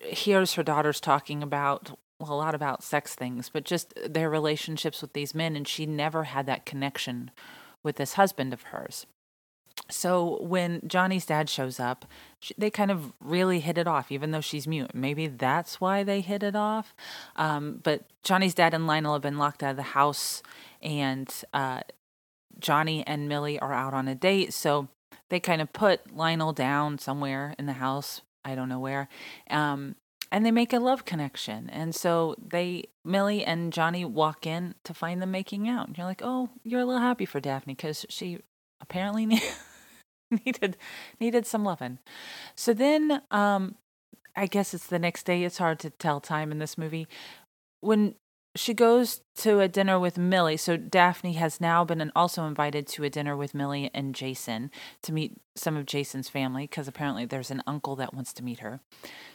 hears 0.00 0.54
her 0.54 0.62
daughters 0.62 1.00
talking 1.00 1.42
about 1.42 1.98
well, 2.18 2.32
a 2.32 2.34
lot 2.34 2.54
about 2.54 2.84
sex 2.84 3.16
things, 3.16 3.48
but 3.48 3.64
just 3.64 3.92
their 4.08 4.30
relationships 4.30 5.02
with 5.02 5.12
these 5.12 5.34
men, 5.34 5.56
and 5.56 5.66
she 5.66 5.86
never 5.86 6.24
had 6.24 6.46
that 6.46 6.64
connection 6.64 7.32
with 7.82 7.96
this 7.96 8.14
husband 8.14 8.52
of 8.52 8.62
hers. 8.62 9.06
So 9.90 10.40
when 10.42 10.82
Johnny's 10.86 11.26
dad 11.26 11.48
shows 11.50 11.80
up, 11.80 12.04
she, 12.38 12.54
they 12.56 12.70
kind 12.70 12.90
of 12.90 13.12
really 13.20 13.60
hit 13.60 13.76
it 13.76 13.88
off, 13.88 14.12
even 14.12 14.30
though 14.30 14.40
she's 14.40 14.66
mute. 14.66 14.94
Maybe 14.94 15.26
that's 15.26 15.80
why 15.80 16.04
they 16.04 16.20
hit 16.20 16.42
it 16.42 16.54
off. 16.54 16.94
Um, 17.36 17.80
but 17.82 18.04
Johnny's 18.22 18.54
dad 18.54 18.74
and 18.74 18.86
Lionel 18.86 19.14
have 19.14 19.22
been 19.22 19.38
locked 19.38 19.62
out 19.62 19.72
of 19.72 19.76
the 19.76 19.82
house, 19.82 20.42
and 20.80 21.28
uh, 21.52 21.80
Johnny 22.58 23.04
and 23.06 23.28
Millie 23.28 23.58
are 23.58 23.72
out 23.72 23.94
on 23.94 24.08
a 24.08 24.14
date. 24.14 24.52
So 24.52 24.88
they 25.28 25.40
kind 25.40 25.60
of 25.60 25.72
put 25.72 26.14
Lionel 26.14 26.52
down 26.52 26.98
somewhere 26.98 27.54
in 27.58 27.66
the 27.66 27.74
house, 27.74 28.20
I 28.44 28.54
don't 28.54 28.68
know 28.68 28.80
where. 28.80 29.08
Um, 29.50 29.96
and 30.30 30.46
they 30.46 30.50
make 30.50 30.72
a 30.72 30.78
love 30.78 31.04
connection. 31.04 31.68
And 31.70 31.94
so 31.94 32.34
they, 32.42 32.84
Millie 33.04 33.44
and 33.44 33.72
Johnny 33.72 34.04
walk 34.04 34.46
in 34.46 34.74
to 34.84 34.94
find 34.94 35.20
them 35.20 35.30
making 35.30 35.68
out. 35.68 35.88
And 35.88 35.96
you're 35.96 36.06
like, 36.06 36.22
oh, 36.24 36.48
you're 36.64 36.80
a 36.80 36.86
little 36.86 37.02
happy 37.02 37.26
for 37.26 37.38
Daphne 37.38 37.74
because 37.74 38.06
she 38.08 38.38
apparently 38.80 39.26
needed 40.46 40.78
needed 41.20 41.46
some 41.46 41.64
loving. 41.64 41.98
So 42.54 42.72
then, 42.72 43.20
um, 43.30 43.76
I 44.34 44.46
guess 44.46 44.72
it's 44.72 44.86
the 44.86 44.98
next 44.98 45.24
day. 45.24 45.44
It's 45.44 45.58
hard 45.58 45.78
to 45.80 45.90
tell 45.90 46.18
time 46.18 46.50
in 46.50 46.58
this 46.58 46.78
movie. 46.78 47.06
When 47.80 48.14
she 48.54 48.74
goes 48.74 49.22
to 49.34 49.60
a 49.60 49.68
dinner 49.68 49.98
with 49.98 50.18
Millie. 50.18 50.58
So 50.58 50.76
Daphne 50.76 51.34
has 51.34 51.60
now 51.60 51.84
been 51.84 52.12
also 52.14 52.44
invited 52.44 52.86
to 52.88 53.04
a 53.04 53.10
dinner 53.10 53.36
with 53.36 53.54
Millie 53.54 53.90
and 53.94 54.14
Jason 54.14 54.70
to 55.02 55.12
meet 55.12 55.40
some 55.54 55.76
of 55.76 55.86
Jason's 55.86 56.28
family 56.28 56.64
because 56.64 56.86
apparently 56.86 57.24
there's 57.24 57.50
an 57.50 57.62
uncle 57.66 57.96
that 57.96 58.12
wants 58.12 58.32
to 58.34 58.44
meet 58.44 58.60
her. 58.60 58.80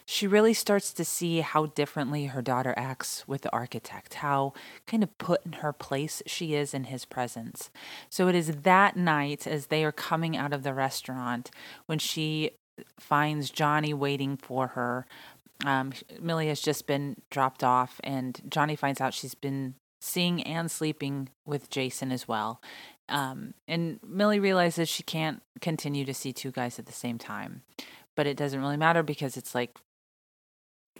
She 0.05 0.27
really 0.27 0.53
starts 0.53 0.93
to 0.93 1.03
see 1.03 1.41
how 1.41 1.67
differently 1.67 2.27
her 2.27 2.41
daughter 2.41 2.75
acts 2.77 3.27
with 3.27 3.41
the 3.41 3.51
architect, 3.51 4.15
how 4.15 4.53
kind 4.85 5.01
of 5.01 5.17
put 5.17 5.45
in 5.45 5.53
her 5.53 5.73
place 5.73 6.21
she 6.27 6.53
is 6.53 6.73
in 6.73 6.85
his 6.85 7.03
presence. 7.05 7.71
So 8.09 8.27
it 8.27 8.35
is 8.35 8.47
that 8.61 8.95
night 8.95 9.47
as 9.47 9.67
they 9.67 9.83
are 9.83 9.91
coming 9.91 10.37
out 10.37 10.53
of 10.53 10.63
the 10.63 10.73
restaurant 10.73 11.49
when 11.87 11.99
she 11.99 12.51
finds 12.99 13.49
Johnny 13.49 13.93
waiting 13.93 14.37
for 14.37 14.67
her 14.67 15.07
um, 15.65 15.93
Millie 16.19 16.47
has 16.47 16.61
just 16.61 16.87
been 16.87 17.17
dropped 17.29 17.63
off, 17.63 17.99
and 18.03 18.39
Johnny 18.49 18.75
finds 18.75 19.01
out 19.01 19.13
she's 19.13 19.35
been 19.35 19.75
seeing 19.99 20.43
and 20.43 20.69
sleeping 20.69 21.29
with 21.45 21.69
Jason 21.69 22.11
as 22.11 22.27
well. 22.27 22.61
Um, 23.09 23.53
and 23.67 23.99
Millie 24.05 24.39
realizes 24.39 24.89
she 24.89 25.03
can't 25.03 25.41
continue 25.61 26.05
to 26.05 26.13
see 26.13 26.33
two 26.33 26.51
guys 26.51 26.77
at 26.77 26.85
the 26.85 26.91
same 26.91 27.17
time. 27.17 27.63
But 28.15 28.27
it 28.27 28.37
doesn't 28.37 28.59
really 28.59 28.77
matter 28.77 29.03
because 29.03 29.37
it's 29.37 29.55
like 29.55 29.77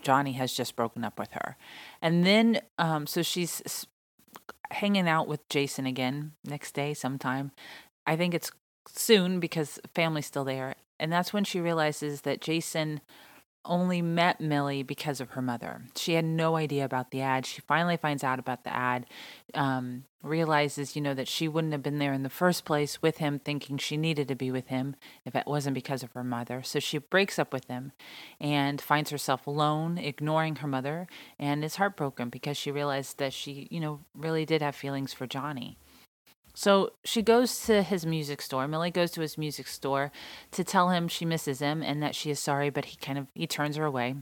Johnny 0.02 0.32
has 0.32 0.52
just 0.52 0.76
broken 0.76 1.04
up 1.04 1.18
with 1.18 1.32
her. 1.32 1.56
And 2.00 2.24
then, 2.24 2.60
um, 2.78 3.06
so 3.06 3.22
she's 3.22 3.86
hanging 4.70 5.08
out 5.08 5.28
with 5.28 5.48
Jason 5.48 5.86
again 5.86 6.32
next 6.44 6.72
day 6.72 6.94
sometime. 6.94 7.52
I 8.06 8.16
think 8.16 8.34
it's 8.34 8.50
soon 8.88 9.40
because 9.40 9.78
family's 9.94 10.26
still 10.26 10.44
there. 10.44 10.74
And 11.00 11.12
that's 11.12 11.32
when 11.32 11.44
she 11.44 11.60
realizes 11.60 12.22
that 12.22 12.40
Jason 12.40 13.00
only 13.64 14.00
met 14.00 14.40
Millie 14.40 14.82
because 14.82 15.20
of 15.20 15.30
her 15.30 15.42
mother. 15.42 15.82
She 15.96 16.14
had 16.14 16.24
no 16.24 16.56
idea 16.56 16.84
about 16.84 17.10
the 17.10 17.20
ad. 17.20 17.46
She 17.46 17.60
finally 17.60 17.96
finds 17.96 18.24
out 18.24 18.38
about 18.38 18.64
the 18.64 18.74
ad, 18.74 19.06
um, 19.54 20.04
realizes, 20.22 20.96
you 20.96 21.02
know, 21.02 21.14
that 21.14 21.28
she 21.28 21.48
wouldn't 21.48 21.72
have 21.72 21.82
been 21.82 21.98
there 21.98 22.12
in 22.12 22.22
the 22.22 22.30
first 22.30 22.64
place 22.64 23.02
with 23.02 23.18
him, 23.18 23.38
thinking 23.38 23.78
she 23.78 23.96
needed 23.96 24.28
to 24.28 24.34
be 24.34 24.50
with 24.50 24.68
him 24.68 24.96
if 25.24 25.34
it 25.34 25.46
wasn't 25.46 25.74
because 25.74 26.02
of 26.02 26.12
her 26.12 26.24
mother. 26.24 26.62
So 26.62 26.80
she 26.80 26.98
breaks 26.98 27.38
up 27.38 27.52
with 27.52 27.66
him 27.68 27.92
and 28.40 28.80
finds 28.80 29.10
herself 29.10 29.46
alone, 29.46 29.98
ignoring 29.98 30.56
her 30.56 30.68
mother, 30.68 31.06
and 31.38 31.64
is 31.64 31.76
heartbroken 31.76 32.30
because 32.30 32.56
she 32.56 32.70
realized 32.70 33.18
that 33.18 33.32
she, 33.32 33.68
you 33.70 33.80
know, 33.80 34.00
really 34.14 34.44
did 34.44 34.62
have 34.62 34.74
feelings 34.74 35.12
for 35.12 35.26
Johnny. 35.26 35.78
So 36.58 36.90
she 37.04 37.22
goes 37.22 37.60
to 37.66 37.84
his 37.84 38.04
music 38.04 38.42
store. 38.42 38.66
Millie 38.66 38.90
goes 38.90 39.12
to 39.12 39.20
his 39.20 39.38
music 39.38 39.68
store 39.68 40.10
to 40.50 40.64
tell 40.64 40.90
him 40.90 41.06
she 41.06 41.24
misses 41.24 41.60
him 41.60 41.84
and 41.84 42.02
that 42.02 42.16
she 42.16 42.32
is 42.32 42.40
sorry, 42.40 42.68
but 42.68 42.86
he 42.86 42.96
kind 42.96 43.16
of 43.16 43.28
he 43.32 43.46
turns 43.46 43.76
her 43.76 43.84
away. 43.84 44.16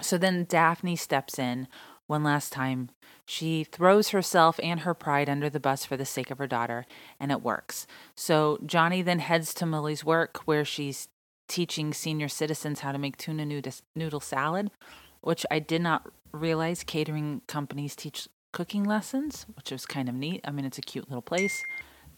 So 0.00 0.18
then 0.18 0.44
Daphne 0.48 0.96
steps 0.96 1.38
in 1.38 1.68
one 2.08 2.24
last 2.24 2.52
time. 2.52 2.90
She 3.26 3.62
throws 3.62 4.08
herself 4.08 4.58
and 4.60 4.80
her 4.80 4.92
pride 4.92 5.28
under 5.28 5.48
the 5.48 5.60
bus 5.60 5.84
for 5.84 5.96
the 5.96 6.04
sake 6.04 6.32
of 6.32 6.38
her 6.38 6.48
daughter, 6.48 6.84
and 7.20 7.30
it 7.30 7.42
works. 7.42 7.86
So 8.16 8.58
Johnny 8.66 9.00
then 9.00 9.20
heads 9.20 9.54
to 9.54 9.64
Millie's 9.64 10.04
work 10.04 10.40
where 10.46 10.64
she's 10.64 11.06
teaching 11.46 11.94
senior 11.94 12.28
citizens 12.28 12.80
how 12.80 12.90
to 12.90 12.98
make 12.98 13.16
tuna 13.16 13.46
noodle 13.94 14.18
salad, 14.20 14.72
which 15.20 15.46
I 15.48 15.60
did 15.60 15.80
not 15.80 16.10
realize 16.32 16.82
catering 16.82 17.42
companies 17.46 17.94
teach 17.94 18.26
cooking 18.52 18.84
lessons, 18.84 19.46
which 19.56 19.70
was 19.70 19.86
kind 19.86 20.08
of 20.08 20.14
neat. 20.14 20.40
I 20.44 20.50
mean, 20.50 20.64
it's 20.64 20.78
a 20.78 20.82
cute 20.82 21.08
little 21.08 21.22
place. 21.22 21.64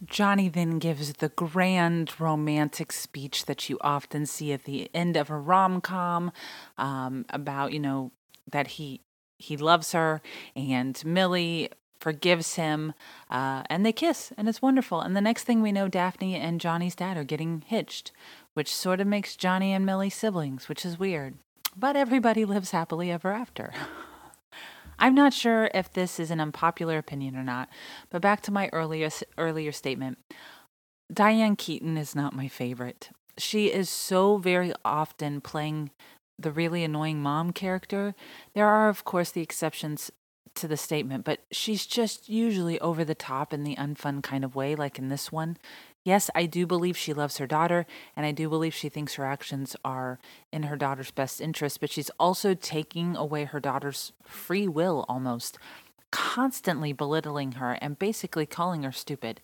Johnny 0.04 0.48
then 0.48 0.78
gives 0.78 1.14
the 1.14 1.28
grand 1.30 2.20
romantic 2.20 2.92
speech 2.92 3.46
that 3.46 3.68
you 3.70 3.78
often 3.80 4.26
see 4.26 4.52
at 4.52 4.64
the 4.64 4.90
end 4.94 5.16
of 5.16 5.30
a 5.30 5.38
rom 5.38 5.80
com 5.80 6.32
um, 6.76 7.24
about, 7.30 7.72
you 7.72 7.80
know, 7.80 8.12
that 8.50 8.66
he 8.66 9.00
he 9.38 9.56
loves 9.56 9.92
her 9.92 10.22
and 10.54 11.02
Millie 11.04 11.68
forgives 11.98 12.54
him 12.54 12.92
uh, 13.30 13.62
and 13.66 13.84
they 13.84 13.92
kiss 13.92 14.32
and 14.36 14.48
it's 14.48 14.62
wonderful. 14.62 15.00
And 15.00 15.16
the 15.16 15.20
next 15.20 15.44
thing 15.44 15.62
we 15.62 15.72
know, 15.72 15.88
Daphne 15.88 16.36
and 16.36 16.60
Johnny's 16.60 16.94
dad 16.94 17.16
are 17.16 17.24
getting 17.24 17.64
hitched, 17.66 18.12
which 18.52 18.74
sort 18.74 19.00
of 19.00 19.06
makes 19.06 19.36
Johnny 19.36 19.72
and 19.72 19.86
Millie 19.86 20.10
siblings, 20.10 20.68
which 20.68 20.84
is 20.84 20.98
weird. 20.98 21.34
But 21.76 21.96
everybody 21.96 22.44
lives 22.44 22.70
happily 22.70 23.10
ever 23.10 23.32
after. 23.32 23.72
I'm 24.98 25.14
not 25.14 25.32
sure 25.32 25.70
if 25.74 25.92
this 25.92 26.18
is 26.20 26.30
an 26.30 26.40
unpopular 26.40 26.98
opinion 26.98 27.36
or 27.36 27.42
not, 27.42 27.68
but 28.10 28.22
back 28.22 28.40
to 28.42 28.52
my 28.52 28.68
earlier 28.72 29.10
earlier 29.38 29.72
statement. 29.72 30.18
Diane 31.12 31.56
Keaton 31.56 31.96
is 31.96 32.14
not 32.14 32.34
my 32.34 32.48
favorite. 32.48 33.10
She 33.36 33.66
is 33.66 33.90
so 33.90 34.38
very 34.38 34.72
often 34.84 35.40
playing 35.40 35.90
the 36.38 36.50
really 36.50 36.82
annoying 36.84 37.20
mom 37.20 37.52
character. 37.52 38.14
There 38.54 38.66
are 38.66 38.88
of 38.88 39.04
course 39.04 39.30
the 39.30 39.42
exceptions 39.42 40.10
to 40.54 40.68
the 40.68 40.76
statement, 40.76 41.24
but 41.24 41.40
she's 41.50 41.84
just 41.84 42.28
usually 42.28 42.80
over 42.80 43.04
the 43.04 43.14
top 43.14 43.52
in 43.52 43.64
the 43.64 43.76
unfun 43.76 44.22
kind 44.22 44.44
of 44.44 44.54
way 44.54 44.74
like 44.74 44.98
in 44.98 45.08
this 45.08 45.32
one. 45.32 45.56
Yes, 46.04 46.30
I 46.34 46.44
do 46.44 46.66
believe 46.66 46.98
she 46.98 47.14
loves 47.14 47.38
her 47.38 47.46
daughter, 47.46 47.86
and 48.14 48.26
I 48.26 48.32
do 48.32 48.50
believe 48.50 48.74
she 48.74 48.90
thinks 48.90 49.14
her 49.14 49.24
actions 49.24 49.74
are 49.84 50.18
in 50.52 50.64
her 50.64 50.76
daughter's 50.76 51.10
best 51.10 51.40
interest, 51.40 51.80
but 51.80 51.90
she's 51.90 52.10
also 52.20 52.52
taking 52.52 53.16
away 53.16 53.44
her 53.44 53.58
daughter's 53.58 54.12
free 54.22 54.68
will 54.68 55.06
almost, 55.08 55.56
constantly 56.12 56.92
belittling 56.92 57.52
her 57.52 57.78
and 57.80 57.98
basically 57.98 58.44
calling 58.44 58.82
her 58.82 58.92
stupid. 58.92 59.40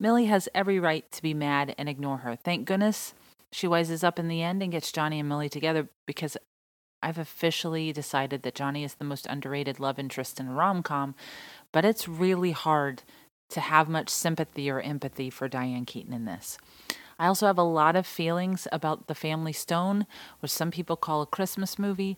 Millie 0.00 0.26
has 0.26 0.48
every 0.52 0.80
right 0.80 1.10
to 1.12 1.22
be 1.22 1.32
mad 1.32 1.76
and 1.78 1.88
ignore 1.88 2.18
her. 2.18 2.34
Thank 2.34 2.66
goodness 2.66 3.14
she 3.52 3.68
wises 3.68 4.02
up 4.02 4.18
in 4.18 4.26
the 4.26 4.42
end 4.42 4.62
and 4.62 4.72
gets 4.72 4.90
Johnny 4.90 5.20
and 5.20 5.28
Millie 5.28 5.48
together 5.48 5.88
because 6.06 6.36
I've 7.02 7.18
officially 7.18 7.92
decided 7.92 8.42
that 8.42 8.54
Johnny 8.54 8.82
is 8.82 8.94
the 8.94 9.04
most 9.04 9.26
underrated 9.26 9.78
love 9.78 9.98
interest 9.98 10.40
in 10.40 10.48
a 10.48 10.52
rom 10.52 10.82
com, 10.82 11.14
but 11.72 11.84
it's 11.84 12.08
really 12.08 12.50
hard 12.50 13.02
to 13.50 13.60
have 13.60 13.88
much 13.88 14.08
sympathy 14.08 14.70
or 14.70 14.80
empathy 14.80 15.30
for 15.30 15.48
Diane 15.48 15.84
Keaton 15.84 16.12
in 16.12 16.24
this. 16.24 16.58
I 17.20 17.26
also 17.26 17.46
have 17.46 17.58
a 17.58 17.62
lot 17.62 17.96
of 17.96 18.06
feelings 18.06 18.66
about 18.72 19.06
The 19.06 19.14
Family 19.14 19.52
Stone, 19.52 20.06
which 20.40 20.50
some 20.50 20.70
people 20.70 20.96
call 20.96 21.20
a 21.20 21.26
Christmas 21.26 21.78
movie. 21.78 22.16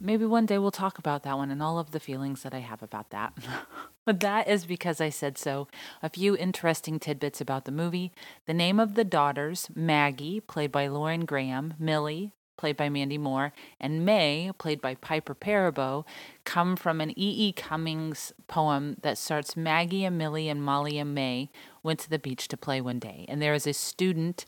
Maybe 0.00 0.24
one 0.24 0.46
day 0.46 0.58
we'll 0.58 0.70
talk 0.70 0.96
about 0.96 1.24
that 1.24 1.36
one 1.36 1.50
and 1.50 1.60
all 1.60 1.76
of 1.76 1.90
the 1.90 1.98
feelings 1.98 2.44
that 2.44 2.54
I 2.54 2.60
have 2.60 2.80
about 2.80 3.10
that. 3.10 3.32
but 4.04 4.20
that 4.20 4.46
is 4.46 4.64
because 4.64 5.00
I 5.00 5.08
said 5.08 5.38
so. 5.38 5.66
A 6.04 6.08
few 6.08 6.36
interesting 6.36 7.00
tidbits 7.00 7.40
about 7.40 7.64
the 7.64 7.72
movie. 7.72 8.12
The 8.46 8.54
name 8.54 8.78
of 8.78 8.94
the 8.94 9.02
daughters, 9.02 9.68
Maggie, 9.74 10.38
played 10.38 10.70
by 10.70 10.86
Lauren 10.86 11.24
Graham, 11.24 11.74
Millie, 11.76 12.30
played 12.56 12.76
by 12.76 12.88
Mandy 12.88 13.18
Moore, 13.18 13.52
and 13.80 14.04
May, 14.04 14.50
played 14.58 14.80
by 14.80 14.94
Piper 14.94 15.34
Perabo, 15.34 16.04
come 16.44 16.76
from 16.76 17.00
an 17.00 17.10
E. 17.10 17.48
E. 17.48 17.52
Cummings 17.52 18.32
poem 18.46 18.96
that 19.02 19.18
starts 19.18 19.56
Maggie 19.56 20.04
and 20.04 20.18
Millie 20.18 20.48
and 20.48 20.62
Molly 20.62 20.98
and 20.98 21.14
May 21.14 21.50
went 21.82 22.00
to 22.00 22.10
the 22.10 22.18
beach 22.18 22.48
to 22.48 22.56
play 22.56 22.80
one 22.80 22.98
day. 22.98 23.24
And 23.28 23.40
there 23.42 23.54
is 23.54 23.66
a 23.66 23.72
student 23.72 24.46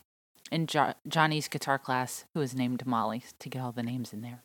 in 0.50 0.66
jo- 0.66 0.94
Johnny's 1.08 1.48
guitar 1.48 1.78
class 1.78 2.24
who 2.34 2.40
is 2.40 2.54
named 2.54 2.86
Molly 2.86 3.24
to 3.38 3.48
get 3.48 3.62
all 3.62 3.72
the 3.72 3.82
names 3.82 4.12
in 4.12 4.20
there. 4.20 4.42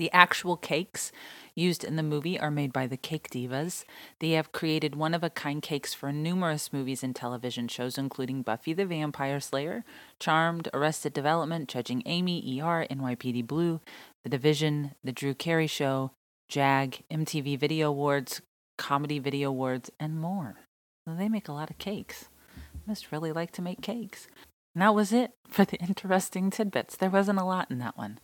The 0.00 0.10
actual 0.14 0.56
cakes 0.56 1.12
used 1.54 1.84
in 1.84 1.96
the 1.96 2.02
movie 2.02 2.40
are 2.40 2.50
made 2.50 2.72
by 2.72 2.86
the 2.86 2.96
Cake 2.96 3.28
Divas. 3.28 3.84
They 4.18 4.30
have 4.30 4.50
created 4.50 4.94
one 4.94 5.12
of 5.12 5.22
a 5.22 5.28
kind 5.28 5.60
cakes 5.60 5.92
for 5.92 6.10
numerous 6.10 6.72
movies 6.72 7.04
and 7.04 7.14
television 7.14 7.68
shows, 7.68 7.98
including 7.98 8.40
Buffy 8.40 8.72
the 8.72 8.86
Vampire 8.86 9.40
Slayer, 9.40 9.84
Charmed, 10.18 10.70
Arrested 10.72 11.12
Development, 11.12 11.68
Judging 11.68 12.02
Amy, 12.06 12.40
ER, 12.62 12.86
NYPD 12.90 13.46
Blue, 13.46 13.82
The 14.24 14.30
Division, 14.30 14.94
The 15.04 15.12
Drew 15.12 15.34
Carey 15.34 15.66
Show, 15.66 16.12
JAG, 16.48 17.02
MTV 17.10 17.58
Video 17.58 17.90
Awards, 17.90 18.40
Comedy 18.78 19.18
Video 19.18 19.50
Awards, 19.50 19.90
and 20.00 20.18
more. 20.18 20.60
they 21.06 21.28
make 21.28 21.48
a 21.48 21.52
lot 21.52 21.68
of 21.68 21.76
cakes. 21.76 22.30
I 22.56 22.78
Must 22.86 23.12
really 23.12 23.32
like 23.32 23.50
to 23.52 23.60
make 23.60 23.82
cakes. 23.82 24.28
And 24.74 24.82
that 24.82 24.94
was 24.94 25.12
it 25.12 25.32
for 25.48 25.64
the 25.64 25.76
interesting 25.80 26.50
tidbits. 26.50 26.96
There 26.96 27.10
wasn't 27.10 27.40
a 27.40 27.44
lot 27.44 27.70
in 27.70 27.78
that 27.78 27.96
one. 27.96 28.20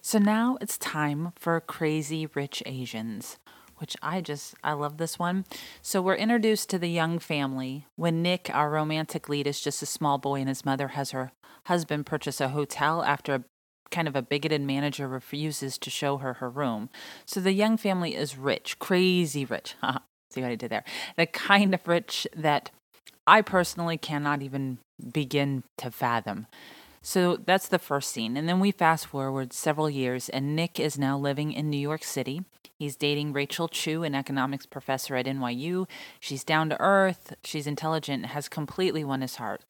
So 0.00 0.18
now 0.18 0.58
it's 0.60 0.76
time 0.78 1.32
for 1.36 1.58
Crazy 1.60 2.26
Rich 2.26 2.62
Asians, 2.66 3.38
which 3.76 3.96
I 4.02 4.20
just, 4.20 4.54
I 4.62 4.72
love 4.72 4.98
this 4.98 5.18
one. 5.18 5.44
So 5.80 6.02
we're 6.02 6.16
introduced 6.16 6.68
to 6.70 6.78
the 6.78 6.90
young 6.90 7.18
family 7.18 7.86
when 7.96 8.22
Nick, 8.22 8.50
our 8.52 8.70
romantic 8.70 9.28
lead, 9.28 9.46
is 9.46 9.60
just 9.60 9.82
a 9.82 9.86
small 9.86 10.18
boy 10.18 10.40
and 10.40 10.48
his 10.48 10.64
mother 10.64 10.88
has 10.88 11.12
her 11.12 11.32
husband 11.66 12.06
purchase 12.06 12.40
a 12.40 12.48
hotel 12.48 13.02
after 13.02 13.34
a 13.34 13.44
kind 13.90 14.08
of 14.08 14.16
a 14.16 14.22
bigoted 14.22 14.60
manager 14.60 15.06
refuses 15.06 15.78
to 15.78 15.88
show 15.88 16.18
her 16.18 16.34
her 16.34 16.50
room. 16.50 16.90
So 17.24 17.40
the 17.40 17.52
young 17.52 17.76
family 17.76 18.14
is 18.14 18.36
rich, 18.36 18.78
crazy 18.78 19.44
rich. 19.44 19.76
See 20.30 20.42
what 20.42 20.50
I 20.50 20.56
did 20.56 20.70
there? 20.70 20.84
The 21.16 21.26
kind 21.26 21.72
of 21.74 21.86
rich 21.86 22.26
that 22.34 22.70
I 23.26 23.40
personally 23.40 23.96
cannot 23.96 24.42
even 24.42 24.78
begin 25.12 25.64
to 25.78 25.90
fathom. 25.90 26.46
So 27.02 27.36
that's 27.36 27.68
the 27.68 27.78
first 27.78 28.10
scene. 28.10 28.36
And 28.36 28.48
then 28.48 28.60
we 28.60 28.70
fast 28.70 29.06
forward 29.06 29.52
several 29.52 29.90
years, 29.90 30.30
and 30.30 30.56
Nick 30.56 30.80
is 30.80 30.98
now 30.98 31.18
living 31.18 31.52
in 31.52 31.68
New 31.68 31.76
York 31.76 32.02
City. 32.02 32.44
He's 32.78 32.96
dating 32.96 33.32
Rachel 33.32 33.68
Chu, 33.68 34.02
an 34.02 34.14
economics 34.14 34.66
professor 34.66 35.14
at 35.14 35.26
NYU. 35.26 35.86
She's 36.18 36.44
down 36.44 36.70
to 36.70 36.80
earth, 36.80 37.34
she's 37.44 37.66
intelligent, 37.66 38.26
has 38.26 38.48
completely 38.48 39.04
won 39.04 39.20
his 39.20 39.36
heart. 39.36 39.64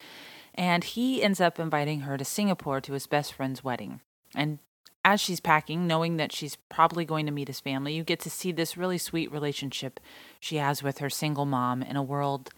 And 0.55 0.83
he 0.83 1.21
ends 1.21 1.41
up 1.41 1.59
inviting 1.59 2.01
her 2.01 2.17
to 2.17 2.25
Singapore 2.25 2.79
to 2.81 2.93
his 2.93 3.05
best 3.05 3.33
friend's 3.33 3.63
wedding. 3.63 3.99
And 4.33 4.59
as 5.03 5.21
she's 5.21 5.39
packing, 5.39 5.85
knowing 5.85 6.17
that 6.17 6.31
she's 6.31 6.55
probably 6.69 7.05
going 7.05 7.25
to 7.25 7.31
meet 7.31 7.47
his 7.47 7.59
family, 7.59 7.93
you 7.93 8.03
get 8.03 8.21
to 8.21 8.29
see 8.29 8.51
this 8.51 8.77
really 8.77 8.97
sweet 8.97 9.31
relationship 9.31 9.99
she 10.39 10.55
has 10.55 10.81
with 10.81 10.97
her 10.99 11.09
single 11.09 11.45
mom 11.45 11.83
in 11.83 11.95
a 11.95 12.01
world 12.01 12.49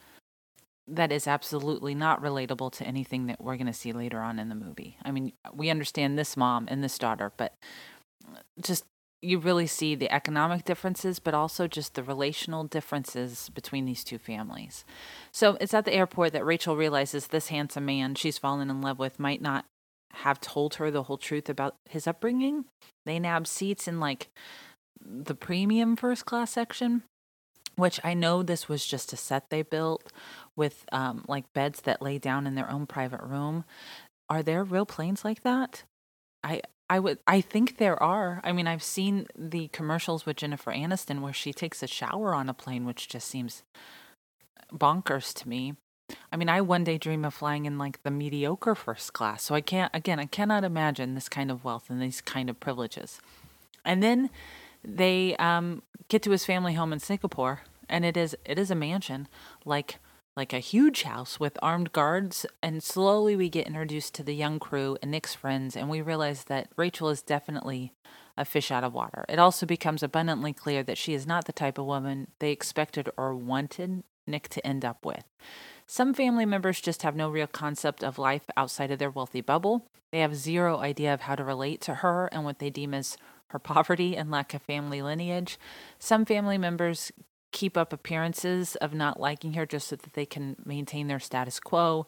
that 0.87 1.11
is 1.11 1.27
absolutely 1.27 1.93
not 1.93 2.21
relatable 2.21 2.71
to 2.71 2.85
anything 2.85 3.27
that 3.27 3.41
we're 3.41 3.57
going 3.57 3.67
to 3.67 3.73
see 3.73 3.91
later 3.91 4.21
on 4.21 4.39
in 4.39 4.49
the 4.49 4.55
movie. 4.55 4.97
I 5.03 5.11
mean, 5.11 5.33
we 5.53 5.69
understand 5.69 6.17
this 6.17 6.37
mom 6.37 6.67
and 6.69 6.83
this 6.83 6.97
daughter, 6.97 7.33
but 7.35 7.53
just 8.61 8.85
you 9.21 9.39
really 9.39 9.67
see 9.67 9.95
the 9.95 10.11
economic 10.13 10.63
differences, 10.63 11.19
but 11.19 11.33
also 11.33 11.67
just 11.67 11.95
the 11.95 12.03
relational 12.03 12.63
differences 12.63 13.49
between 13.49 13.85
these 13.85 14.03
two 14.03 14.17
families. 14.17 14.85
So 15.31 15.57
it's 15.59 15.73
at 15.73 15.85
the 15.85 15.93
airport 15.93 16.33
that 16.33 16.45
Rachel 16.45 16.77
realizes 16.77 17.27
this 17.27 17.47
handsome 17.47 17.85
man 17.85 18.15
she's 18.15 18.37
fallen 18.37 18.69
in 18.69 18.81
love 18.81 18.99
with 18.99 19.19
might 19.19 19.41
not 19.41 19.65
have 20.13 20.39
told 20.39 20.75
her 20.75 20.89
the 20.89 21.03
whole 21.03 21.17
truth 21.17 21.49
about 21.49 21.75
his 21.89 22.07
upbringing. 22.07 22.65
They 23.05 23.19
nab 23.19 23.47
seats 23.47 23.87
in 23.87 23.99
like 23.99 24.29
the 25.01 25.35
premium 25.35 25.95
first 25.95 26.25
class 26.25 26.51
section 26.51 27.03
which 27.77 27.99
I 28.03 28.13
know 28.15 28.43
this 28.43 28.67
was 28.67 28.85
just 28.85 29.13
a 29.13 29.17
set 29.17 29.49
they 29.49 29.61
built 29.61 30.11
with 30.57 30.85
um, 30.91 31.23
like 31.27 31.53
beds 31.53 31.81
that 31.81 32.01
lay 32.01 32.17
down 32.17 32.45
in 32.45 32.55
their 32.55 32.69
own 32.69 32.85
private 32.85 33.21
room. 33.21 33.63
Are 34.29 34.43
there 34.43 34.63
real 34.63 34.85
planes 34.85 35.23
like 35.23 35.43
that? 35.43 35.83
I 36.43 36.61
I 36.89 36.99
would 36.99 37.19
I 37.27 37.39
think 37.39 37.77
there 37.77 38.01
are. 38.01 38.41
I 38.43 38.51
mean, 38.51 38.67
I've 38.67 38.83
seen 38.83 39.27
the 39.37 39.69
commercials 39.69 40.25
with 40.25 40.37
Jennifer 40.37 40.71
Aniston 40.71 41.21
where 41.21 41.33
she 41.33 41.53
takes 41.53 41.81
a 41.81 41.87
shower 41.87 42.33
on 42.33 42.49
a 42.49 42.53
plane, 42.53 42.85
which 42.85 43.07
just 43.07 43.27
seems 43.27 43.63
bonkers 44.73 45.33
to 45.35 45.47
me. 45.47 45.75
I 46.31 46.37
mean, 46.37 46.49
I 46.49 46.61
one 46.61 46.83
day 46.83 46.97
dream 46.97 47.25
of 47.25 47.33
flying 47.33 47.65
in 47.65 47.77
like 47.77 48.03
the 48.03 48.11
mediocre 48.11 48.75
first 48.75 49.13
class. 49.13 49.43
So 49.43 49.55
I 49.55 49.61
can't 49.61 49.93
again, 49.93 50.19
I 50.19 50.25
cannot 50.25 50.63
imagine 50.63 51.15
this 51.15 51.29
kind 51.29 51.51
of 51.51 51.63
wealth 51.63 51.89
and 51.89 52.01
these 52.01 52.21
kind 52.21 52.49
of 52.49 52.59
privileges. 52.59 53.19
And 53.85 54.01
then 54.01 54.29
they 54.83 55.35
um, 55.37 55.83
get 56.07 56.21
to 56.23 56.31
his 56.31 56.45
family 56.45 56.73
home 56.73 56.93
in 56.93 56.99
Singapore, 56.99 57.61
and 57.89 58.05
it 58.05 58.15
is 58.15 58.35
it 58.45 58.57
is 58.57 58.71
a 58.71 58.75
mansion, 58.75 59.27
like 59.65 59.99
like 60.37 60.53
a 60.53 60.59
huge 60.59 61.01
house 61.01 61.39
with 61.39 61.57
armed 61.63 61.91
guards. 61.91 62.45
And 62.61 62.83
slowly 62.83 63.35
we 63.35 63.49
get 63.49 63.67
introduced 63.67 64.13
to 64.15 64.23
the 64.23 64.35
young 64.35 64.59
crew 64.59 64.95
and 65.01 65.11
Nick's 65.11 65.33
friends, 65.33 65.75
and 65.75 65.89
we 65.89 66.01
realize 66.01 66.45
that 66.45 66.69
Rachel 66.77 67.09
is 67.09 67.23
definitely 67.23 67.91
a 68.37 68.45
fish 68.45 68.69
out 68.69 68.83
of 68.83 68.93
water. 68.93 69.25
It 69.27 69.39
also 69.39 69.65
becomes 69.65 70.03
abundantly 70.03 70.53
clear 70.53 70.83
that 70.83 70.97
she 70.97 71.15
is 71.15 71.25
not 71.25 71.45
the 71.45 71.51
type 71.51 71.79
of 71.79 71.87
woman 71.87 72.27
they 72.37 72.51
expected 72.51 73.09
or 73.17 73.35
wanted 73.35 74.03
Nick 74.27 74.47
to 74.49 74.65
end 74.65 74.85
up 74.85 75.03
with. 75.03 75.23
Some 75.87 76.13
family 76.13 76.45
members 76.45 76.81
just 76.81 77.01
have 77.01 77.15
no 77.15 77.29
real 77.29 77.47
concept 77.47 78.03
of 78.03 78.19
life 78.19 78.43
outside 78.55 78.91
of 78.91 78.99
their 78.99 79.09
wealthy 79.09 79.41
bubble. 79.41 79.87
They 80.11 80.19
have 80.19 80.35
zero 80.35 80.77
idea 80.77 81.13
of 81.13 81.21
how 81.21 81.35
to 81.35 81.43
relate 81.43 81.81
to 81.81 81.95
her 81.95 82.27
and 82.31 82.43
what 82.43 82.59
they 82.59 82.69
deem 82.69 82.93
as 82.93 83.17
her 83.47 83.59
poverty 83.73 84.15
and 84.15 84.29
lack 84.29 84.53
of 84.53 84.61
family 84.61 85.01
lineage. 85.01 85.57
Some 85.97 86.25
family 86.25 86.59
members 86.59 87.11
keep 87.51 87.77
up 87.77 87.93
appearances 87.93 88.75
of 88.77 88.93
not 88.93 89.19
liking 89.19 89.53
her 89.53 89.65
just 89.65 89.87
so 89.87 89.95
that 89.95 90.13
they 90.13 90.25
can 90.25 90.55
maintain 90.65 91.07
their 91.07 91.19
status 91.19 91.59
quo. 91.59 92.05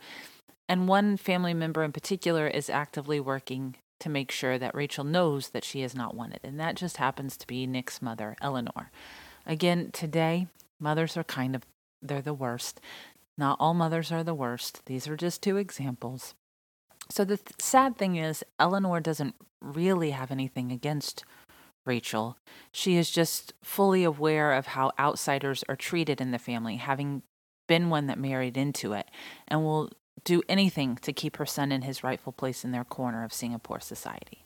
And 0.67 0.87
one 0.87 1.17
family 1.17 1.53
member 1.53 1.83
in 1.83 1.91
particular 1.91 2.47
is 2.47 2.69
actively 2.69 3.19
working 3.19 3.75
to 3.99 4.09
make 4.09 4.31
sure 4.31 4.57
that 4.57 4.75
Rachel 4.75 5.03
knows 5.03 5.49
that 5.49 5.63
she 5.63 5.81
is 5.81 5.95
not 5.95 6.15
wanted. 6.15 6.39
And 6.43 6.59
that 6.59 6.75
just 6.75 6.97
happens 6.97 7.35
to 7.37 7.47
be 7.47 7.67
Nick's 7.67 8.01
mother, 8.01 8.35
Eleanor. 8.41 8.91
Again, 9.45 9.89
today, 9.91 10.47
mothers 10.79 11.17
are 11.17 11.23
kind 11.23 11.55
of, 11.55 11.63
they're 12.01 12.21
the 12.21 12.33
worst. 12.33 12.79
Not 13.37 13.57
all 13.59 13.73
mothers 13.73 14.11
are 14.11 14.23
the 14.23 14.33
worst. 14.33 14.85
These 14.85 15.07
are 15.07 15.17
just 15.17 15.41
two 15.41 15.57
examples. 15.57 16.33
So 17.09 17.25
the 17.25 17.37
th- 17.37 17.59
sad 17.59 17.97
thing 17.97 18.15
is, 18.15 18.43
Eleanor 18.59 18.99
doesn't 18.99 19.35
really 19.61 20.11
have 20.11 20.31
anything 20.31 20.71
against 20.71 21.23
Rachel. 21.89 22.37
She 22.71 22.95
is 22.97 23.09
just 23.09 23.53
fully 23.63 24.03
aware 24.03 24.53
of 24.53 24.67
how 24.67 24.91
outsiders 24.99 25.63
are 25.67 25.75
treated 25.75 26.21
in 26.21 26.29
the 26.29 26.37
family, 26.37 26.75
having 26.75 27.23
been 27.67 27.89
one 27.89 28.05
that 28.07 28.19
married 28.19 28.55
into 28.57 28.93
it, 28.93 29.09
and 29.47 29.63
will 29.63 29.89
do 30.23 30.43
anything 30.47 30.97
to 30.97 31.11
keep 31.11 31.37
her 31.37 31.45
son 31.47 31.71
in 31.71 31.81
his 31.81 32.03
rightful 32.03 32.31
place 32.31 32.63
in 32.63 32.71
their 32.71 32.83
corner 32.83 33.23
of 33.23 33.33
Singapore 33.33 33.79
society. 33.79 34.45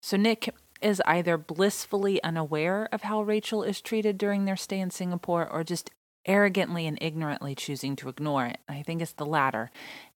So 0.00 0.18
Nick 0.18 0.54
is 0.82 1.00
either 1.06 1.38
blissfully 1.38 2.22
unaware 2.22 2.88
of 2.92 3.02
how 3.02 3.22
Rachel 3.22 3.62
is 3.62 3.80
treated 3.80 4.18
during 4.18 4.44
their 4.44 4.56
stay 4.56 4.78
in 4.78 4.90
Singapore 4.90 5.48
or 5.48 5.64
just 5.64 5.90
arrogantly 6.26 6.86
and 6.86 6.98
ignorantly 7.00 7.54
choosing 7.54 7.96
to 7.96 8.10
ignore 8.10 8.46
it. 8.46 8.58
I 8.68 8.82
think 8.82 9.00
it's 9.00 9.12
the 9.12 9.26
latter 9.26 9.70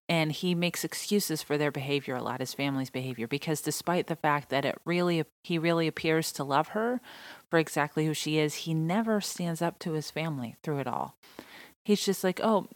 and 0.09 0.33
he 0.33 0.55
makes 0.55 0.85
excuses 0.85 1.43
for 1.43 1.59
their 1.59 1.71
behavior 1.71 2.17
a 2.17 2.23
lot 2.23 2.41
his 2.41 2.55
family's 2.55 2.91
behavior 2.91 3.27
because 3.27 3.61
despite 3.61 4.07
the 4.07 4.17
fact 4.17 4.49
that 4.49 4.65
it 4.65 4.79
really 4.85 5.25
he 5.43 5.59
really 5.59 5.87
appears 5.87 6.33
to 6.33 6.45
love 6.45 6.69
her 6.69 7.01
for 7.51 7.59
exactly 7.59 8.07
who 8.07 8.15
she 8.15 8.39
is 8.39 8.55
he 8.55 8.75
never 8.75 9.21
stands 9.21 9.61
up 9.61 9.79
to 9.79 9.93
his 9.93 10.11
family 10.11 10.57
through 10.63 10.79
it 10.79 10.87
all. 10.87 11.15
He's 11.85 12.05
just 12.05 12.25
like 12.25 12.41
oh 12.43 12.67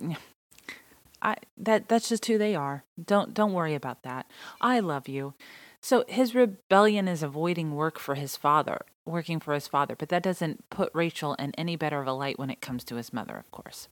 i 1.22 1.36
that 1.56 1.88
that's 1.88 2.08
just 2.08 2.26
who 2.26 2.38
they 2.38 2.54
are. 2.54 2.84
Don't 3.02 3.34
don't 3.34 3.52
worry 3.52 3.74
about 3.74 4.02
that. 4.02 4.26
I 4.60 4.80
love 4.80 5.08
you. 5.08 5.34
So 5.80 6.04
his 6.06 6.34
rebellion 6.34 7.08
is 7.08 7.24
avoiding 7.24 7.74
work 7.74 7.98
for 7.98 8.14
his 8.14 8.36
father 8.36 8.82
working 9.04 9.40
for 9.40 9.54
his 9.54 9.66
father 9.66 9.96
but 9.96 10.08
that 10.10 10.22
doesn't 10.22 10.68
put 10.70 10.90
rachel 10.94 11.34
in 11.34 11.52
any 11.56 11.76
better 11.76 12.00
of 12.00 12.06
a 12.06 12.12
light 12.12 12.38
when 12.38 12.50
it 12.50 12.60
comes 12.60 12.84
to 12.84 12.96
his 12.96 13.12
mother 13.12 13.36
of 13.36 13.50
course 13.50 13.88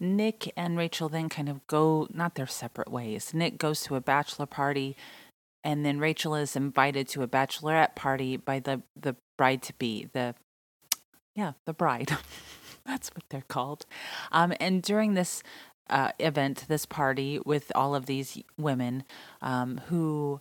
Nick 0.00 0.50
and 0.56 0.78
Rachel 0.78 1.08
then 1.08 1.28
kind 1.28 1.48
of 1.48 1.64
go, 1.66 2.08
not 2.12 2.34
their 2.34 2.46
separate 2.46 2.90
ways. 2.90 3.32
Nick 3.34 3.58
goes 3.58 3.82
to 3.82 3.96
a 3.96 4.00
bachelor 4.00 4.46
party, 4.46 4.96
and 5.62 5.84
then 5.84 5.98
Rachel 5.98 6.34
is 6.34 6.56
invited 6.56 7.06
to 7.08 7.22
a 7.22 7.28
bachelorette 7.28 7.94
party 7.94 8.38
by 8.38 8.58
the, 8.60 8.82
the 8.98 9.14
bride 9.36 9.62
to 9.62 9.74
be, 9.74 10.08
the, 10.12 10.34
yeah, 11.34 11.52
the 11.66 11.74
bride. 11.74 12.16
That's 12.86 13.10
what 13.10 13.24
they're 13.28 13.44
called. 13.46 13.84
Um, 14.32 14.54
and 14.58 14.82
during 14.82 15.14
this 15.14 15.42
uh, 15.90 16.12
event, 16.18 16.64
this 16.66 16.86
party 16.86 17.38
with 17.44 17.70
all 17.74 17.94
of 17.94 18.06
these 18.06 18.42
women 18.56 19.04
um, 19.42 19.82
who 19.88 20.40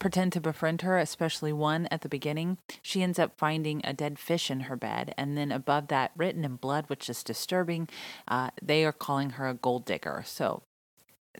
pretend 0.00 0.32
to 0.32 0.40
befriend 0.40 0.82
her, 0.82 0.98
especially 0.98 1.52
one 1.52 1.86
at 1.92 2.00
the 2.00 2.08
beginning, 2.08 2.58
she 2.82 3.02
ends 3.04 3.20
up 3.20 3.38
finding 3.38 3.80
a 3.84 3.92
dead 3.92 4.18
fish 4.18 4.50
in 4.50 4.60
her 4.60 4.74
bed. 4.74 5.14
And 5.16 5.36
then 5.36 5.52
above 5.52 5.86
that, 5.88 6.10
written 6.16 6.44
in 6.44 6.56
blood, 6.56 6.86
which 6.88 7.08
is 7.08 7.22
disturbing, 7.22 7.88
uh, 8.26 8.50
they 8.60 8.84
are 8.84 8.92
calling 8.92 9.30
her 9.30 9.46
a 9.46 9.54
gold 9.54 9.84
digger. 9.84 10.24
So 10.26 10.64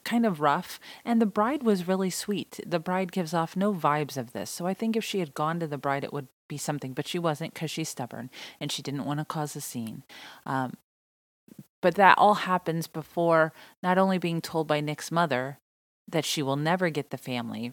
kind 0.04 0.24
of 0.24 0.40
rough. 0.40 0.78
And 1.04 1.20
the 1.20 1.26
bride 1.26 1.64
was 1.64 1.88
really 1.88 2.10
sweet. 2.10 2.60
The 2.64 2.78
bride 2.78 3.10
gives 3.10 3.34
off 3.34 3.56
no 3.56 3.74
vibes 3.74 4.16
of 4.16 4.32
this. 4.32 4.50
So 4.50 4.66
I 4.66 4.74
think 4.74 4.94
if 4.94 5.02
she 5.02 5.18
had 5.18 5.34
gone 5.34 5.58
to 5.58 5.66
the 5.66 5.78
bride, 5.78 6.04
it 6.04 6.12
would 6.12 6.28
be 6.46 6.58
something, 6.58 6.92
but 6.92 7.08
she 7.08 7.18
wasn't 7.18 7.54
because 7.54 7.70
she's 7.70 7.88
stubborn 7.88 8.30
and 8.60 8.70
she 8.70 8.82
didn't 8.82 9.04
want 9.04 9.18
to 9.18 9.24
cause 9.24 9.56
a 9.56 9.60
scene. 9.60 10.04
Um, 10.46 10.74
but 11.80 11.94
that 11.94 12.18
all 12.18 12.34
happens 12.34 12.86
before 12.86 13.52
not 13.82 13.98
only 13.98 14.18
being 14.18 14.40
told 14.40 14.68
by 14.68 14.80
Nick's 14.80 15.10
mother 15.10 15.58
that 16.06 16.24
she 16.24 16.42
will 16.42 16.56
never 16.56 16.90
get 16.90 17.10
the 17.10 17.16
family 17.16 17.72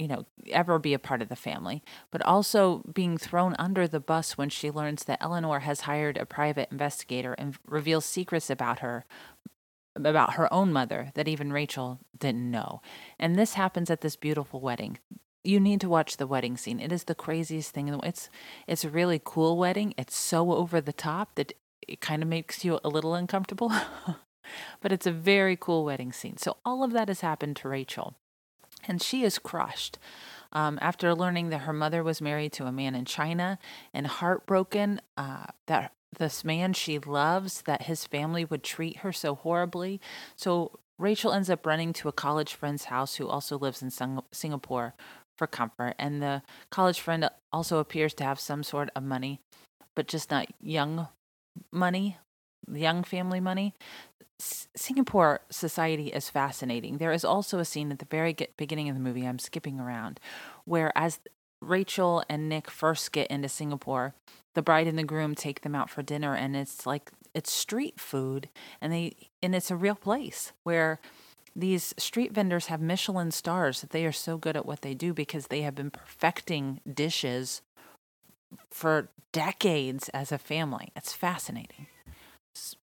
you 0.00 0.08
know, 0.08 0.24
ever 0.50 0.78
be 0.78 0.94
a 0.94 0.98
part 0.98 1.20
of 1.20 1.28
the 1.28 1.36
family, 1.36 1.82
but 2.10 2.22
also 2.22 2.82
being 2.92 3.18
thrown 3.18 3.54
under 3.58 3.86
the 3.86 4.00
bus 4.00 4.38
when 4.38 4.48
she 4.48 4.70
learns 4.70 5.04
that 5.04 5.18
Eleanor 5.20 5.60
has 5.60 5.82
hired 5.82 6.16
a 6.16 6.24
private 6.24 6.68
investigator 6.70 7.34
and 7.34 7.56
reveals 7.66 8.06
secrets 8.06 8.48
about 8.48 8.78
her 8.78 9.04
about 9.94 10.34
her 10.34 10.50
own 10.54 10.72
mother 10.72 11.10
that 11.14 11.28
even 11.28 11.52
Rachel 11.52 11.98
didn't 12.16 12.50
know. 12.50 12.80
And 13.18 13.36
this 13.36 13.54
happens 13.54 13.90
at 13.90 14.00
this 14.00 14.16
beautiful 14.16 14.60
wedding. 14.60 14.98
You 15.44 15.60
need 15.60 15.80
to 15.82 15.88
watch 15.88 16.16
the 16.16 16.28
wedding 16.28 16.56
scene. 16.56 16.80
It 16.80 16.92
is 16.92 17.04
the 17.04 17.14
craziest 17.14 17.72
thing. 17.74 17.88
It's 18.02 18.30
it's 18.66 18.84
a 18.84 18.88
really 18.88 19.20
cool 19.22 19.58
wedding. 19.58 19.92
It's 19.98 20.16
so 20.16 20.52
over 20.52 20.80
the 20.80 20.94
top 20.94 21.34
that 21.34 21.52
it 21.86 22.00
kind 22.00 22.22
of 22.22 22.28
makes 22.28 22.64
you 22.64 22.80
a 22.82 22.88
little 22.88 23.14
uncomfortable. 23.14 23.70
but 24.80 24.92
it's 24.92 25.06
a 25.06 25.12
very 25.12 25.56
cool 25.56 25.84
wedding 25.84 26.12
scene. 26.12 26.38
So 26.38 26.56
all 26.64 26.82
of 26.82 26.92
that 26.92 27.08
has 27.08 27.20
happened 27.20 27.56
to 27.56 27.68
Rachel 27.68 28.14
and 28.86 29.00
she 29.02 29.24
is 29.24 29.38
crushed. 29.38 29.98
Um, 30.52 30.78
after 30.82 31.14
learning 31.14 31.50
that 31.50 31.62
her 31.62 31.72
mother 31.72 32.02
was 32.02 32.20
married 32.20 32.52
to 32.54 32.66
a 32.66 32.72
man 32.72 32.94
in 32.96 33.04
China 33.04 33.58
and 33.94 34.06
heartbroken 34.06 35.00
uh, 35.16 35.46
that 35.68 35.92
this 36.18 36.44
man 36.44 36.72
she 36.72 36.98
loves, 36.98 37.62
that 37.62 37.82
his 37.82 38.04
family 38.04 38.44
would 38.44 38.64
treat 38.64 38.98
her 38.98 39.12
so 39.12 39.36
horribly. 39.36 40.00
So 40.34 40.80
Rachel 40.98 41.32
ends 41.32 41.48
up 41.50 41.64
running 41.64 41.92
to 41.94 42.08
a 42.08 42.12
college 42.12 42.54
friend's 42.54 42.84
house 42.86 43.16
who 43.16 43.28
also 43.28 43.58
lives 43.58 43.80
in 43.80 43.90
Singapore 44.32 44.94
for 45.38 45.46
comfort. 45.46 45.94
And 45.98 46.20
the 46.20 46.42
college 46.70 47.00
friend 47.00 47.30
also 47.52 47.78
appears 47.78 48.12
to 48.14 48.24
have 48.24 48.40
some 48.40 48.62
sort 48.62 48.90
of 48.94 49.04
money, 49.04 49.40
but 49.94 50.08
just 50.08 50.30
not 50.30 50.48
young 50.60 51.08
money, 51.72 52.18
young 52.72 53.02
family 53.02 53.40
money. 53.40 53.74
Singapore 54.38 55.40
society 55.50 56.08
is 56.08 56.30
fascinating. 56.30 56.96
There 56.96 57.12
is 57.12 57.24
also 57.24 57.58
a 57.58 57.64
scene 57.64 57.92
at 57.92 57.98
the 57.98 58.06
very 58.06 58.34
beginning 58.56 58.88
of 58.88 58.94
the 58.94 59.00
movie, 59.00 59.26
I'm 59.26 59.38
skipping 59.38 59.78
around, 59.78 60.18
where 60.64 60.96
as 60.96 61.18
Rachel 61.60 62.24
and 62.28 62.48
Nick 62.48 62.70
first 62.70 63.12
get 63.12 63.30
into 63.30 63.48
Singapore, 63.48 64.14
the 64.54 64.62
bride 64.62 64.86
and 64.86 64.98
the 64.98 65.04
groom 65.04 65.34
take 65.34 65.60
them 65.60 65.74
out 65.74 65.90
for 65.90 66.02
dinner 66.02 66.34
and 66.34 66.56
it's 66.56 66.86
like 66.86 67.10
it's 67.34 67.52
street 67.52 68.00
food 68.00 68.48
and 68.80 68.92
they 68.92 69.14
and 69.42 69.54
it's 69.54 69.70
a 69.70 69.76
real 69.76 69.94
place 69.94 70.52
where 70.64 70.98
these 71.54 71.94
street 71.98 72.32
vendors 72.32 72.66
have 72.66 72.80
Michelin 72.80 73.30
stars 73.30 73.80
that 73.80 73.90
they 73.90 74.06
are 74.06 74.12
so 74.12 74.38
good 74.38 74.56
at 74.56 74.66
what 74.66 74.82
they 74.82 74.94
do 74.94 75.12
because 75.12 75.48
they 75.48 75.62
have 75.62 75.74
been 75.74 75.90
perfecting 75.90 76.80
dishes 76.92 77.62
for 78.70 79.08
decades 79.32 80.08
as 80.10 80.32
a 80.32 80.38
family. 80.38 80.92
It's 80.96 81.12
fascinating. 81.12 81.86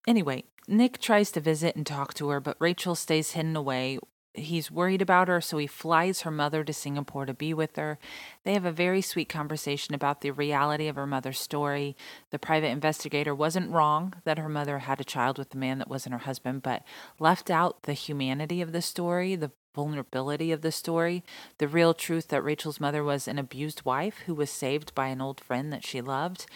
Anyway, 0.07 0.45
Nick 0.69 0.99
tries 0.99 1.31
to 1.33 1.41
visit 1.41 1.77
and 1.77 1.87
talk 1.87 2.15
to 2.15 2.29
her, 2.29 2.41
but 2.41 2.57
Rachel 2.61 2.95
stays 2.95 3.33
hidden 3.33 3.57
away. 3.57 3.99
He's 4.35 4.71
worried 4.71 5.01
about 5.01 5.29
her, 5.29 5.41
so 5.41 5.57
he 5.57 5.67
flies 5.67 6.21
her 6.21 6.31
mother 6.31 6.63
to 6.63 6.73
Singapore 6.73 7.25
to 7.25 7.33
be 7.33 7.55
with 7.55 7.77
her. 7.77 7.99
They 8.45 8.53
have 8.53 8.67
a 8.67 8.73
very 8.73 9.01
sweet 9.01 9.31
conversation 9.31 9.95
about 9.95 10.21
the 10.21 10.31
reality 10.31 10.89
of 10.89 10.97
her 10.97 11.07
mother's 11.07 11.39
story. 11.39 11.97
The 12.31 12.39
private 12.39 12.69
investigator 12.69 13.35
wasn't 13.35 13.71
wrong 13.71 14.15
that 14.25 14.39
her 14.39 14.49
mother 14.49 14.81
had 14.81 15.01
a 15.01 15.05
child 15.05 15.39
with 15.39 15.55
a 15.55 15.59
man 15.59 15.79
that 15.79 15.89
wasn't 15.89 16.13
her 16.13 16.19
husband, 16.19 16.63
but 16.63 16.83
left 17.19 17.51
out 17.51 17.85
the 17.85 17.95
humanity 17.95 18.61
of 18.61 18.73
the 18.73 18.83
story, 18.83 19.37
the 19.37 19.53
vulnerability 19.75 20.53
of 20.53 20.63
the 20.63 20.73
story, 20.73 21.23
the 21.59 21.69
real 21.69 21.95
truth 21.95 22.29
that 22.29 22.43
Rachel's 22.43 22.81
mother 22.81 23.05
was 23.05 23.29
an 23.29 23.39
abused 23.39 23.85
wife 23.85 24.19
who 24.27 24.35
was 24.35 24.51
saved 24.51 24.95
by 24.95 25.09
an 25.09 25.21
old 25.21 25.41
friend 25.41 25.73
that 25.73 25.85
she 25.85 26.01
loved. 26.01 26.47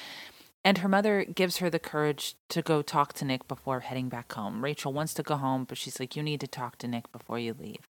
And 0.62 0.78
her 0.78 0.88
mother 0.88 1.24
gives 1.24 1.56
her 1.56 1.70
the 1.70 1.78
courage 1.78 2.34
to 2.50 2.60
go 2.60 2.82
talk 2.82 3.14
to 3.14 3.24
Nick 3.24 3.48
before 3.48 3.80
heading 3.80 4.10
back 4.10 4.30
home. 4.34 4.62
Rachel 4.62 4.92
wants 4.92 5.14
to 5.14 5.22
go 5.22 5.36
home, 5.36 5.64
but 5.64 5.78
she's 5.78 5.98
like, 5.98 6.14
You 6.14 6.22
need 6.22 6.40
to 6.40 6.46
talk 6.46 6.76
to 6.78 6.88
Nick 6.88 7.10
before 7.12 7.38
you 7.38 7.54
leave. 7.58 7.88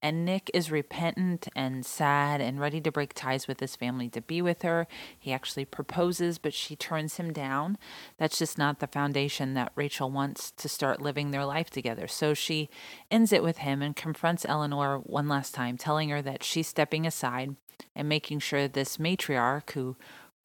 And 0.00 0.24
Nick 0.24 0.50
is 0.54 0.70
repentant 0.70 1.48
and 1.54 1.84
sad 1.84 2.40
and 2.40 2.58
ready 2.58 2.80
to 2.80 2.90
break 2.90 3.12
ties 3.12 3.46
with 3.46 3.60
his 3.60 3.76
family 3.76 4.08
to 4.08 4.22
be 4.22 4.40
with 4.40 4.62
her. 4.62 4.86
He 5.18 5.30
actually 5.30 5.66
proposes, 5.66 6.38
but 6.38 6.54
she 6.54 6.74
turns 6.74 7.18
him 7.18 7.34
down. 7.34 7.76
That's 8.16 8.38
just 8.38 8.56
not 8.56 8.78
the 8.78 8.86
foundation 8.86 9.52
that 9.52 9.72
Rachel 9.74 10.10
wants 10.10 10.52
to 10.52 10.70
start 10.70 11.02
living 11.02 11.32
their 11.32 11.44
life 11.44 11.68
together. 11.68 12.08
So 12.08 12.32
she 12.32 12.70
ends 13.10 13.30
it 13.30 13.42
with 13.42 13.58
him 13.58 13.82
and 13.82 13.94
confronts 13.94 14.46
Eleanor 14.48 15.00
one 15.00 15.28
last 15.28 15.54
time, 15.54 15.76
telling 15.76 16.08
her 16.08 16.22
that 16.22 16.42
she's 16.42 16.66
stepping 16.66 17.06
aside 17.06 17.56
and 17.94 18.08
making 18.08 18.38
sure 18.38 18.68
this 18.68 18.96
matriarch 18.96 19.70
who 19.72 19.96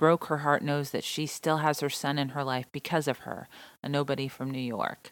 broke 0.01 0.25
her 0.25 0.39
heart 0.39 0.63
knows 0.63 0.89
that 0.89 1.03
she 1.03 1.27
still 1.27 1.57
has 1.57 1.79
her 1.79 1.89
son 1.89 2.17
in 2.17 2.29
her 2.29 2.43
life 2.43 2.65
because 2.71 3.07
of 3.07 3.19
her, 3.19 3.47
a 3.83 3.87
nobody 3.87 4.27
from 4.27 4.49
New 4.49 4.57
York. 4.57 5.11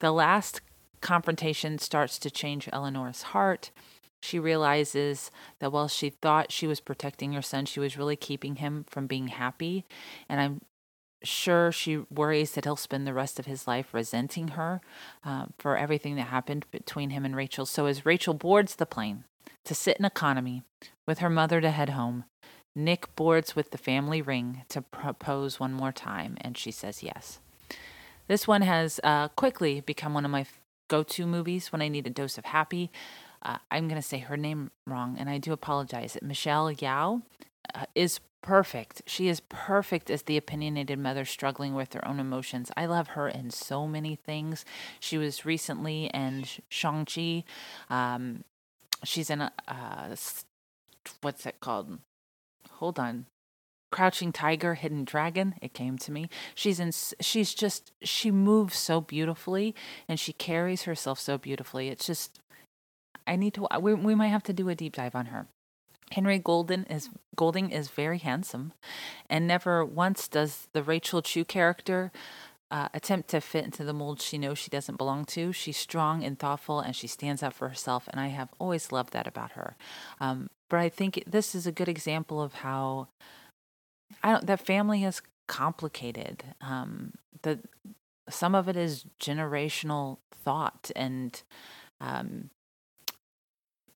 The 0.00 0.12
last 0.12 0.62
confrontation 1.02 1.78
starts 1.78 2.18
to 2.20 2.30
change 2.30 2.66
Eleanor's 2.72 3.20
heart. 3.20 3.70
She 4.22 4.38
realizes 4.38 5.30
that 5.58 5.72
while 5.72 5.88
she 5.88 6.08
thought 6.08 6.50
she 6.50 6.66
was 6.66 6.80
protecting 6.80 7.34
her 7.34 7.42
son, 7.42 7.66
she 7.66 7.80
was 7.80 7.98
really 7.98 8.16
keeping 8.16 8.56
him 8.56 8.86
from 8.88 9.06
being 9.06 9.28
happy. 9.28 9.84
And 10.26 10.40
I'm 10.40 10.62
sure 11.22 11.70
she 11.70 11.98
worries 12.10 12.52
that 12.52 12.64
he'll 12.64 12.76
spend 12.76 13.06
the 13.06 13.12
rest 13.12 13.38
of 13.38 13.44
his 13.44 13.68
life 13.68 13.92
resenting 13.92 14.48
her 14.48 14.80
uh, 15.22 15.46
for 15.58 15.76
everything 15.76 16.16
that 16.16 16.28
happened 16.28 16.64
between 16.70 17.10
him 17.10 17.26
and 17.26 17.36
Rachel. 17.36 17.66
So 17.66 17.84
as 17.84 18.06
Rachel 18.06 18.32
boards 18.32 18.76
the 18.76 18.86
plane 18.86 19.24
to 19.66 19.74
sit 19.74 19.98
in 19.98 20.06
economy 20.06 20.62
with 21.06 21.18
her 21.18 21.28
mother 21.28 21.60
to 21.60 21.70
head 21.70 21.90
home, 21.90 22.24
Nick 22.74 23.14
boards 23.14 23.54
with 23.54 23.70
the 23.70 23.78
family 23.78 24.20
ring 24.20 24.62
to 24.68 24.82
propose 24.82 25.60
one 25.60 25.72
more 25.72 25.92
time, 25.92 26.36
and 26.40 26.58
she 26.58 26.70
says 26.70 27.02
yes. 27.02 27.38
This 28.26 28.48
one 28.48 28.62
has 28.62 29.00
uh, 29.04 29.28
quickly 29.28 29.80
become 29.80 30.14
one 30.14 30.24
of 30.24 30.30
my 30.30 30.46
go 30.88 31.02
to 31.02 31.26
movies 31.26 31.72
when 31.72 31.82
I 31.82 31.88
need 31.88 32.06
a 32.06 32.10
dose 32.10 32.38
of 32.38 32.46
happy. 32.46 32.90
Uh, 33.42 33.58
I'm 33.70 33.88
going 33.88 34.00
to 34.00 34.06
say 34.06 34.18
her 34.18 34.36
name 34.36 34.70
wrong, 34.86 35.16
and 35.18 35.28
I 35.28 35.38
do 35.38 35.52
apologize. 35.52 36.16
Michelle 36.22 36.72
Yeoh 36.72 37.22
uh, 37.74 37.84
is 37.94 38.20
perfect. 38.42 39.02
She 39.06 39.28
is 39.28 39.40
perfect 39.40 40.10
as 40.10 40.22
the 40.22 40.36
opinionated 40.36 40.98
mother 40.98 41.24
struggling 41.24 41.74
with 41.74 41.92
her 41.92 42.06
own 42.06 42.20
emotions. 42.20 42.70
I 42.76 42.86
love 42.86 43.08
her 43.08 43.28
in 43.28 43.50
so 43.50 43.86
many 43.86 44.16
things. 44.16 44.64
She 45.00 45.16
was 45.18 45.46
recently 45.46 46.06
in 46.12 46.44
Shang-Chi. 46.68 47.44
Um, 47.88 48.44
she's 49.02 49.30
in 49.30 49.40
a, 49.42 49.52
uh, 49.68 50.14
what's 51.20 51.46
it 51.46 51.60
called? 51.60 51.98
Hold 52.84 52.98
on. 52.98 53.24
Crouching 53.90 54.30
Tiger, 54.30 54.74
Hidden 54.74 55.04
Dragon, 55.04 55.54
it 55.62 55.72
came 55.72 55.96
to 55.98 56.12
me. 56.12 56.28
She's 56.54 56.78
in 56.78 56.90
she's 57.18 57.54
just 57.54 57.92
she 58.02 58.30
moves 58.30 58.76
so 58.76 59.00
beautifully 59.00 59.74
and 60.06 60.20
she 60.20 60.34
carries 60.34 60.82
herself 60.82 61.18
so 61.18 61.38
beautifully. 61.38 61.88
It's 61.88 62.06
just 62.06 62.40
I 63.26 63.36
need 63.36 63.54
to 63.54 63.66
we 63.80 63.94
we 63.94 64.14
might 64.14 64.34
have 64.36 64.42
to 64.42 64.52
do 64.52 64.68
a 64.68 64.74
deep 64.74 64.96
dive 64.96 65.14
on 65.14 65.26
her. 65.26 65.46
Henry 66.12 66.38
Golden 66.38 66.84
is 66.84 67.08
Golding 67.34 67.70
is 67.70 67.88
very 67.88 68.18
handsome 68.18 68.74
and 69.30 69.46
never 69.46 69.82
once 69.82 70.28
does 70.28 70.68
the 70.74 70.82
Rachel 70.82 71.22
Chu 71.22 71.42
character 71.42 72.12
uh, 72.74 72.88
attempt 72.92 73.28
to 73.28 73.40
fit 73.40 73.64
into 73.64 73.84
the 73.84 73.92
mold 73.92 74.20
she 74.20 74.36
knows 74.36 74.58
she 74.58 74.68
doesn't 74.68 74.98
belong 74.98 75.24
to. 75.24 75.52
She's 75.52 75.76
strong 75.76 76.24
and 76.24 76.36
thoughtful, 76.36 76.80
and 76.80 76.96
she 76.96 77.06
stands 77.06 77.40
up 77.40 77.52
for 77.52 77.68
herself, 77.68 78.08
and 78.08 78.20
I 78.20 78.26
have 78.28 78.48
always 78.58 78.90
loved 78.90 79.12
that 79.12 79.28
about 79.28 79.52
her. 79.52 79.76
Um, 80.20 80.50
but 80.68 80.80
I 80.80 80.88
think 80.88 81.22
this 81.24 81.54
is 81.54 81.68
a 81.68 81.72
good 81.72 81.88
example 81.88 82.42
of 82.42 82.54
how 82.54 83.06
I 84.24 84.32
don't 84.32 84.46
that 84.48 84.66
family 84.66 85.04
is 85.04 85.22
complicated. 85.46 86.42
Um, 86.60 87.12
the 87.42 87.60
some 88.28 88.56
of 88.56 88.68
it 88.68 88.76
is 88.76 89.04
generational 89.20 90.18
thought 90.32 90.90
and 90.96 91.40
um, 92.00 92.50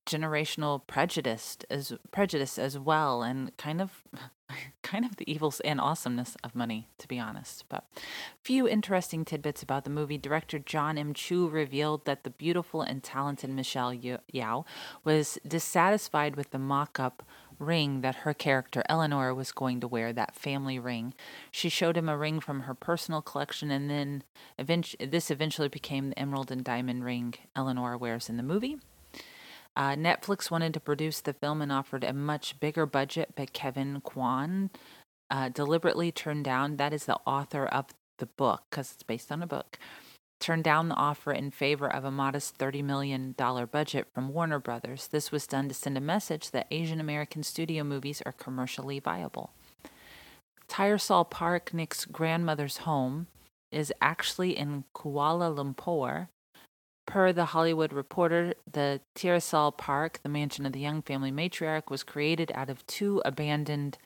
generational 0.09 0.85
prejudice 0.87 1.57
as 1.69 1.93
prejudice 2.11 2.57
as 2.57 2.77
well, 2.79 3.21
and 3.21 3.55
kind 3.57 3.79
of 3.81 4.03
kind 4.81 5.05
of 5.05 5.17
the 5.17 5.31
evils 5.31 5.59
and 5.61 5.79
awesomeness 5.79 6.35
of 6.43 6.55
money, 6.55 6.89
to 6.97 7.07
be 7.07 7.19
honest. 7.19 7.65
But 7.69 7.85
few 8.43 8.67
interesting 8.67 9.23
tidbits 9.23 9.61
about 9.61 9.83
the 9.83 9.89
movie. 9.89 10.17
Director 10.17 10.57
John 10.57 10.97
M. 10.97 11.13
Chu 11.13 11.47
revealed 11.47 12.05
that 12.05 12.23
the 12.23 12.31
beautiful 12.31 12.81
and 12.81 13.03
talented 13.03 13.51
Michelle 13.51 13.93
Yeoh 13.93 14.65
was 15.03 15.37
dissatisfied 15.47 16.35
with 16.35 16.49
the 16.49 16.59
mock-up 16.59 17.23
ring 17.59 18.01
that 18.01 18.15
her 18.15 18.33
character 18.33 18.81
Eleanor 18.87 19.33
was 19.33 19.51
going 19.51 19.81
to 19.81 19.87
wear, 19.87 20.13
that 20.13 20.35
family 20.35 20.79
ring. 20.79 21.13
She 21.51 21.69
showed 21.69 21.97
him 21.97 22.09
a 22.09 22.17
ring 22.17 22.39
from 22.39 22.61
her 22.61 22.73
personal 22.73 23.21
collection, 23.21 23.69
and 23.69 23.89
then 23.89 24.23
event- 24.57 24.95
this 24.99 25.29
eventually 25.29 25.67
became 25.67 26.09
the 26.09 26.19
emerald 26.19 26.51
and 26.51 26.63
diamond 26.63 27.03
ring 27.03 27.35
Eleanor 27.55 27.97
wears 27.97 28.29
in 28.29 28.37
the 28.37 28.43
movie. 28.43 28.77
Uh, 29.79 29.95
Netflix 29.95 30.51
wanted 30.51 30.73
to 30.73 30.79
produce 30.81 31.21
the 31.21 31.31
film 31.31 31.61
and 31.61 31.71
offered 31.71 32.03
a 32.03 32.11
much 32.11 32.59
bigger 32.59 32.85
budget, 32.85 33.31
but 33.37 33.53
Kevin 33.53 34.01
Kwan 34.01 34.71
uh, 35.31 35.47
deliberately 35.47 36.11
turned 36.11 36.43
down. 36.43 36.75
That 36.75 36.91
is 36.91 37.05
the 37.05 37.15
author 37.25 37.65
of 37.65 37.85
the 38.17 38.25
book, 38.25 38.63
because 38.69 38.91
it's 38.91 39.03
based 39.03 39.31
on 39.31 39.41
a 39.41 39.47
book. 39.47 39.79
Turned 40.41 40.65
down 40.65 40.89
the 40.89 40.95
offer 40.95 41.31
in 41.31 41.49
favor 41.49 41.87
of 41.87 42.03
a 42.03 42.11
modest 42.11 42.57
$30 42.57 42.83
million 42.83 43.33
budget 43.71 44.07
from 44.13 44.33
Warner 44.33 44.59
Brothers. 44.59 45.07
This 45.07 45.31
was 45.31 45.47
done 45.47 45.69
to 45.69 45.73
send 45.73 45.97
a 45.97 46.01
message 46.01 46.51
that 46.51 46.67
Asian 46.71 46.99
American 46.99 47.41
studio 47.41 47.85
movies 47.85 48.21
are 48.25 48.33
commercially 48.33 48.99
viable. 48.99 49.51
Tyersall 50.67 51.29
Park, 51.29 51.73
Nick's 51.73 52.03
grandmother's 52.03 52.79
home, 52.79 53.27
is 53.71 53.93
actually 54.01 54.57
in 54.57 54.83
Kuala 54.93 55.55
Lumpur, 55.55 56.27
Per 57.09 57.33
The 57.33 57.45
Hollywood 57.45 57.91
Reporter, 57.91 58.53
the 58.71 59.01
Tyersall 59.15 59.75
Park, 59.75 60.19
the 60.21 60.29
mansion 60.29 60.67
of 60.67 60.73
the 60.73 60.79
young 60.79 61.01
family 61.01 61.31
matriarch, 61.31 61.89
was 61.89 62.03
created 62.03 62.51
out 62.53 62.69
of 62.69 62.85
two 62.85 63.19
abandoned 63.25 63.97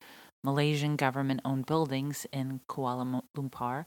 Malaysian 0.41 0.95
government 0.95 1.41
owned 1.43 1.65
buildings 1.65 2.25
in 2.31 2.61
Kuala 2.69 3.21
Lumpur. 3.35 3.83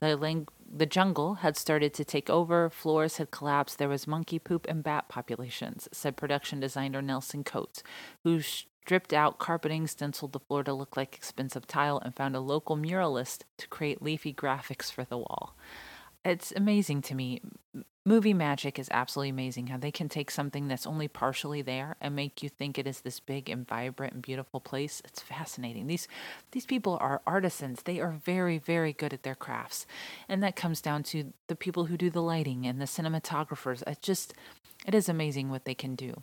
The, 0.00 0.18
lang- 0.18 0.48
the 0.70 0.84
jungle 0.84 1.36
had 1.36 1.56
started 1.56 1.94
to 1.94 2.04
take 2.04 2.28
over, 2.28 2.68
floors 2.68 3.16
had 3.16 3.30
collapsed, 3.30 3.78
there 3.78 3.88
was 3.88 4.06
monkey 4.06 4.38
poop 4.38 4.66
and 4.68 4.82
bat 4.82 5.08
populations, 5.08 5.88
said 5.90 6.18
production 6.18 6.60
designer 6.60 7.00
Nelson 7.00 7.44
Coates, 7.44 7.82
who 8.22 8.42
stripped 8.42 9.14
out 9.14 9.38
carpeting, 9.38 9.86
stenciled 9.86 10.34
the 10.34 10.40
floor 10.40 10.62
to 10.64 10.74
look 10.74 10.94
like 10.94 11.14
expensive 11.14 11.66
tile, 11.66 12.00
and 12.04 12.14
found 12.14 12.36
a 12.36 12.40
local 12.40 12.76
muralist 12.76 13.46
to 13.56 13.66
create 13.68 14.02
leafy 14.02 14.34
graphics 14.34 14.92
for 14.92 15.04
the 15.04 15.16
wall. 15.16 15.56
It's 16.22 16.52
amazing 16.54 17.00
to 17.02 17.14
me 17.14 17.40
movie 18.08 18.32
magic 18.32 18.78
is 18.78 18.88
absolutely 18.90 19.28
amazing 19.28 19.66
how 19.66 19.76
they 19.76 19.90
can 19.90 20.08
take 20.08 20.30
something 20.30 20.66
that's 20.66 20.86
only 20.86 21.06
partially 21.06 21.60
there 21.60 21.94
and 22.00 22.16
make 22.16 22.42
you 22.42 22.48
think 22.48 22.78
it 22.78 22.86
is 22.86 23.02
this 23.02 23.20
big 23.20 23.50
and 23.50 23.68
vibrant 23.68 24.14
and 24.14 24.22
beautiful 24.22 24.60
place. 24.60 25.02
It's 25.04 25.20
fascinating. 25.20 25.86
These 25.86 26.08
these 26.52 26.64
people 26.64 26.96
are 27.02 27.20
artisans. 27.26 27.82
They 27.82 28.00
are 28.00 28.12
very 28.24 28.56
very 28.56 28.94
good 28.94 29.12
at 29.12 29.24
their 29.24 29.34
crafts. 29.34 29.86
And 30.26 30.42
that 30.42 30.56
comes 30.56 30.80
down 30.80 31.02
to 31.04 31.34
the 31.48 31.54
people 31.54 31.84
who 31.84 31.98
do 31.98 32.08
the 32.08 32.22
lighting 32.22 32.66
and 32.66 32.80
the 32.80 32.86
cinematographers. 32.86 33.86
It 33.86 34.00
just 34.00 34.32
it 34.86 34.94
is 34.94 35.10
amazing 35.10 35.50
what 35.50 35.66
they 35.66 35.74
can 35.74 35.94
do. 35.94 36.22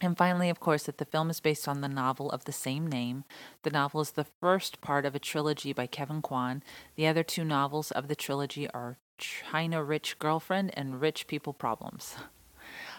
And 0.00 0.16
finally, 0.16 0.50
of 0.50 0.60
course, 0.60 0.84
that 0.84 0.98
the 0.98 1.04
film 1.04 1.30
is 1.30 1.40
based 1.40 1.68
on 1.68 1.80
the 1.80 1.88
novel 1.88 2.30
of 2.30 2.44
the 2.44 2.52
same 2.52 2.86
name. 2.86 3.24
The 3.62 3.70
novel 3.70 4.00
is 4.00 4.12
the 4.12 4.26
first 4.40 4.80
part 4.80 5.06
of 5.06 5.14
a 5.14 5.20
trilogy 5.20 5.72
by 5.72 5.86
Kevin 5.86 6.22
Kwan. 6.22 6.62
The 6.96 7.06
other 7.06 7.22
two 7.22 7.44
novels 7.44 7.92
of 7.92 8.08
the 8.08 8.16
trilogy 8.16 8.68
are 8.70 8.98
China 9.22 9.84
Rich 9.84 10.18
Girlfriend 10.18 10.76
and 10.76 11.00
Rich 11.00 11.28
People 11.28 11.52
Problems. 11.52 12.16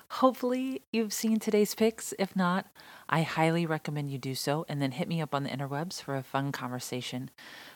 Hopefully, 0.09 0.81
you've 0.91 1.11
seen 1.11 1.39
today's 1.39 1.75
picks. 1.75 2.13
If 2.17 2.35
not, 2.35 2.67
I 3.09 3.23
highly 3.23 3.65
recommend 3.65 4.09
you 4.09 4.17
do 4.17 4.35
so 4.35 4.65
and 4.69 4.81
then 4.81 4.91
hit 4.91 5.07
me 5.07 5.21
up 5.21 5.35
on 5.35 5.43
the 5.43 5.49
interwebs 5.49 6.01
for 6.01 6.15
a 6.15 6.23
fun 6.23 6.51
conversation. 6.51 7.29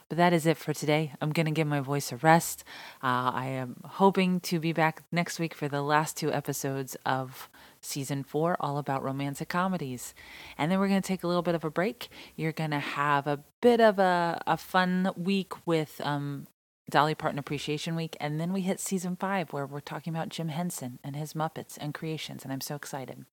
But 0.08 0.18
that 0.18 0.34
is 0.34 0.46
it 0.46 0.56
for 0.56 0.74
today. 0.74 1.14
I'm 1.20 1.32
going 1.32 1.48
to 1.48 1.52
give 1.52 1.68
my 1.68 1.82
voice 1.82 2.12
a 2.12 2.18
rest. 2.18 2.64
Uh, 3.04 3.32
I 3.34 3.48
am 3.48 3.82
hoping 3.84 4.40
to 4.42 4.60
be 4.60 4.72
back 4.72 5.04
next 5.12 5.40
week 5.40 5.54
for 5.54 5.68
the 5.68 5.82
last 5.82 6.16
two 6.16 6.32
episodes 6.32 6.96
of 7.06 7.50
season 7.82 8.24
four, 8.24 8.56
all 8.60 8.78
about 8.78 9.04
romantic 9.04 9.50
comedies. 9.50 10.14
And 10.58 10.72
then 10.72 10.80
we're 10.80 10.88
going 10.88 11.02
to 11.02 11.08
take 11.08 11.24
a 11.24 11.28
little 11.28 11.42
bit 11.42 11.56
of 11.56 11.66
a 11.66 11.72
break. 11.72 12.08
You're 12.36 12.54
going 12.54 12.72
to 12.72 12.80
have 12.80 13.28
a 13.28 13.44
bit 13.62 13.82
of 13.82 14.00
a, 14.00 14.42
a 14.48 14.56
fun 14.58 15.12
week 15.18 15.54
with 15.66 16.00
um, 16.04 16.48
Dolly 16.90 17.16
Parton 17.16 17.38
Appreciation 17.38 17.98
Week, 17.98 18.16
and 18.18 18.40
then 18.40 18.54
we 18.54 18.62
hit 18.62 18.80
season 18.80 19.18
five 19.18 19.52
where 19.52 19.66
we're 19.66 19.82
talking 19.82 20.16
about 20.16 20.30
Jim 20.30 20.48
Henson 20.48 21.00
and 21.04 21.18
his 21.18 21.34
Muppets 21.34 21.78
and 21.78 21.94
creations, 21.94 22.46
and 22.46 22.54
I'm 22.54 22.62
so 22.62 22.76
excited. 22.76 23.26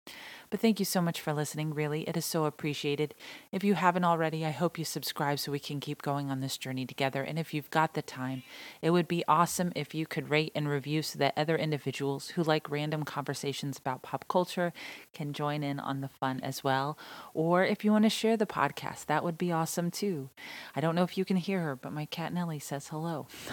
But 0.51 0.59
thank 0.59 0.81
you 0.81 0.85
so 0.85 1.01
much 1.01 1.21
for 1.21 1.33
listening, 1.33 1.73
really. 1.73 2.03
It 2.09 2.17
is 2.17 2.25
so 2.25 2.47
appreciated. 2.47 3.15
If 3.53 3.63
you 3.63 3.75
haven't 3.75 4.03
already, 4.03 4.45
I 4.45 4.51
hope 4.51 4.77
you 4.77 4.85
subscribe 4.85 5.39
so 5.39 5.53
we 5.53 5.61
can 5.61 5.79
keep 5.79 6.03
going 6.03 6.33
on 6.33 6.41
this 6.41 6.59
journey 6.59 6.85
together. 6.85 7.23
And 7.23 7.39
if 7.39 7.55
you've 7.55 7.71
got 7.71 7.95
the 7.95 8.03
time, 8.03 8.43
it 8.83 8.91
would 8.91 9.07
be 9.07 9.25
awesome 9.29 9.73
if 9.77 9.95
you 9.95 10.05
could 10.05 10.31
rate 10.31 10.51
and 10.57 10.69
review 10.69 11.03
so 11.03 11.21
that 11.21 11.35
other 11.37 11.57
individuals 11.57 12.31
who 12.31 12.43
like 12.43 12.69
random 12.69 13.05
conversations 13.05 13.79
about 13.79 14.03
pop 14.03 14.27
culture 14.27 14.73
can 15.13 15.33
join 15.33 15.63
in 15.63 15.79
on 15.79 16.01
the 16.01 16.09
fun 16.09 16.41
as 16.41 16.65
well. 16.65 16.99
Or 17.35 17.65
if 17.65 17.85
you 17.85 17.93
want 17.93 18.03
to 18.03 18.11
share 18.11 18.37
the 18.37 18.47
podcast, 18.47 19.07
that 19.07 19.23
would 19.23 19.39
be 19.39 19.53
awesome 19.53 19.93
too. 19.93 20.31
I 20.75 20.81
don't 20.81 20.97
know 20.97 21.05
if 21.05 21.17
you 21.17 21.25
can 21.25 21.37
hear 21.37 21.61
her, 21.61 21.77
but 21.77 21.93
my 21.93 22.05
cat 22.05 22.33
Nellie 22.33 22.59
says 22.59 22.89
hello. 22.89 23.29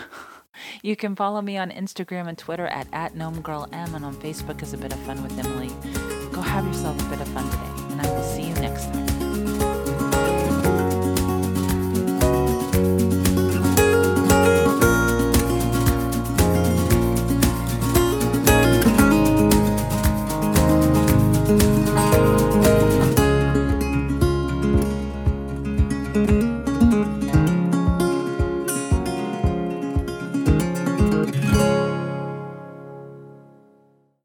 you 0.81 0.95
can 0.95 1.15
follow 1.15 1.41
me 1.41 1.57
on 1.57 1.71
Instagram 1.71 2.27
and 2.27 2.37
Twitter 2.37 2.67
at, 2.67 2.87
at 2.93 3.13
and 3.13 4.05
on 4.05 4.15
Facebook 4.15 4.61
as 4.61 4.73
A 4.73 4.77
Bit 4.77 4.93
of 4.93 4.99
Fun 5.01 5.21
with 5.23 5.37
Emily. 5.37 5.69
Go 6.31 6.41
have 6.41 6.65
yourself 6.65 6.99
a 7.05 7.09
bit 7.09 7.21
of 7.21 7.27
fun 7.29 7.49
today, 7.49 7.93
and 7.93 8.01
I 8.01 8.11
will 8.11 8.23
see 8.23 8.43
you 8.43 8.53
next 8.55 8.85
time. 8.85 9.20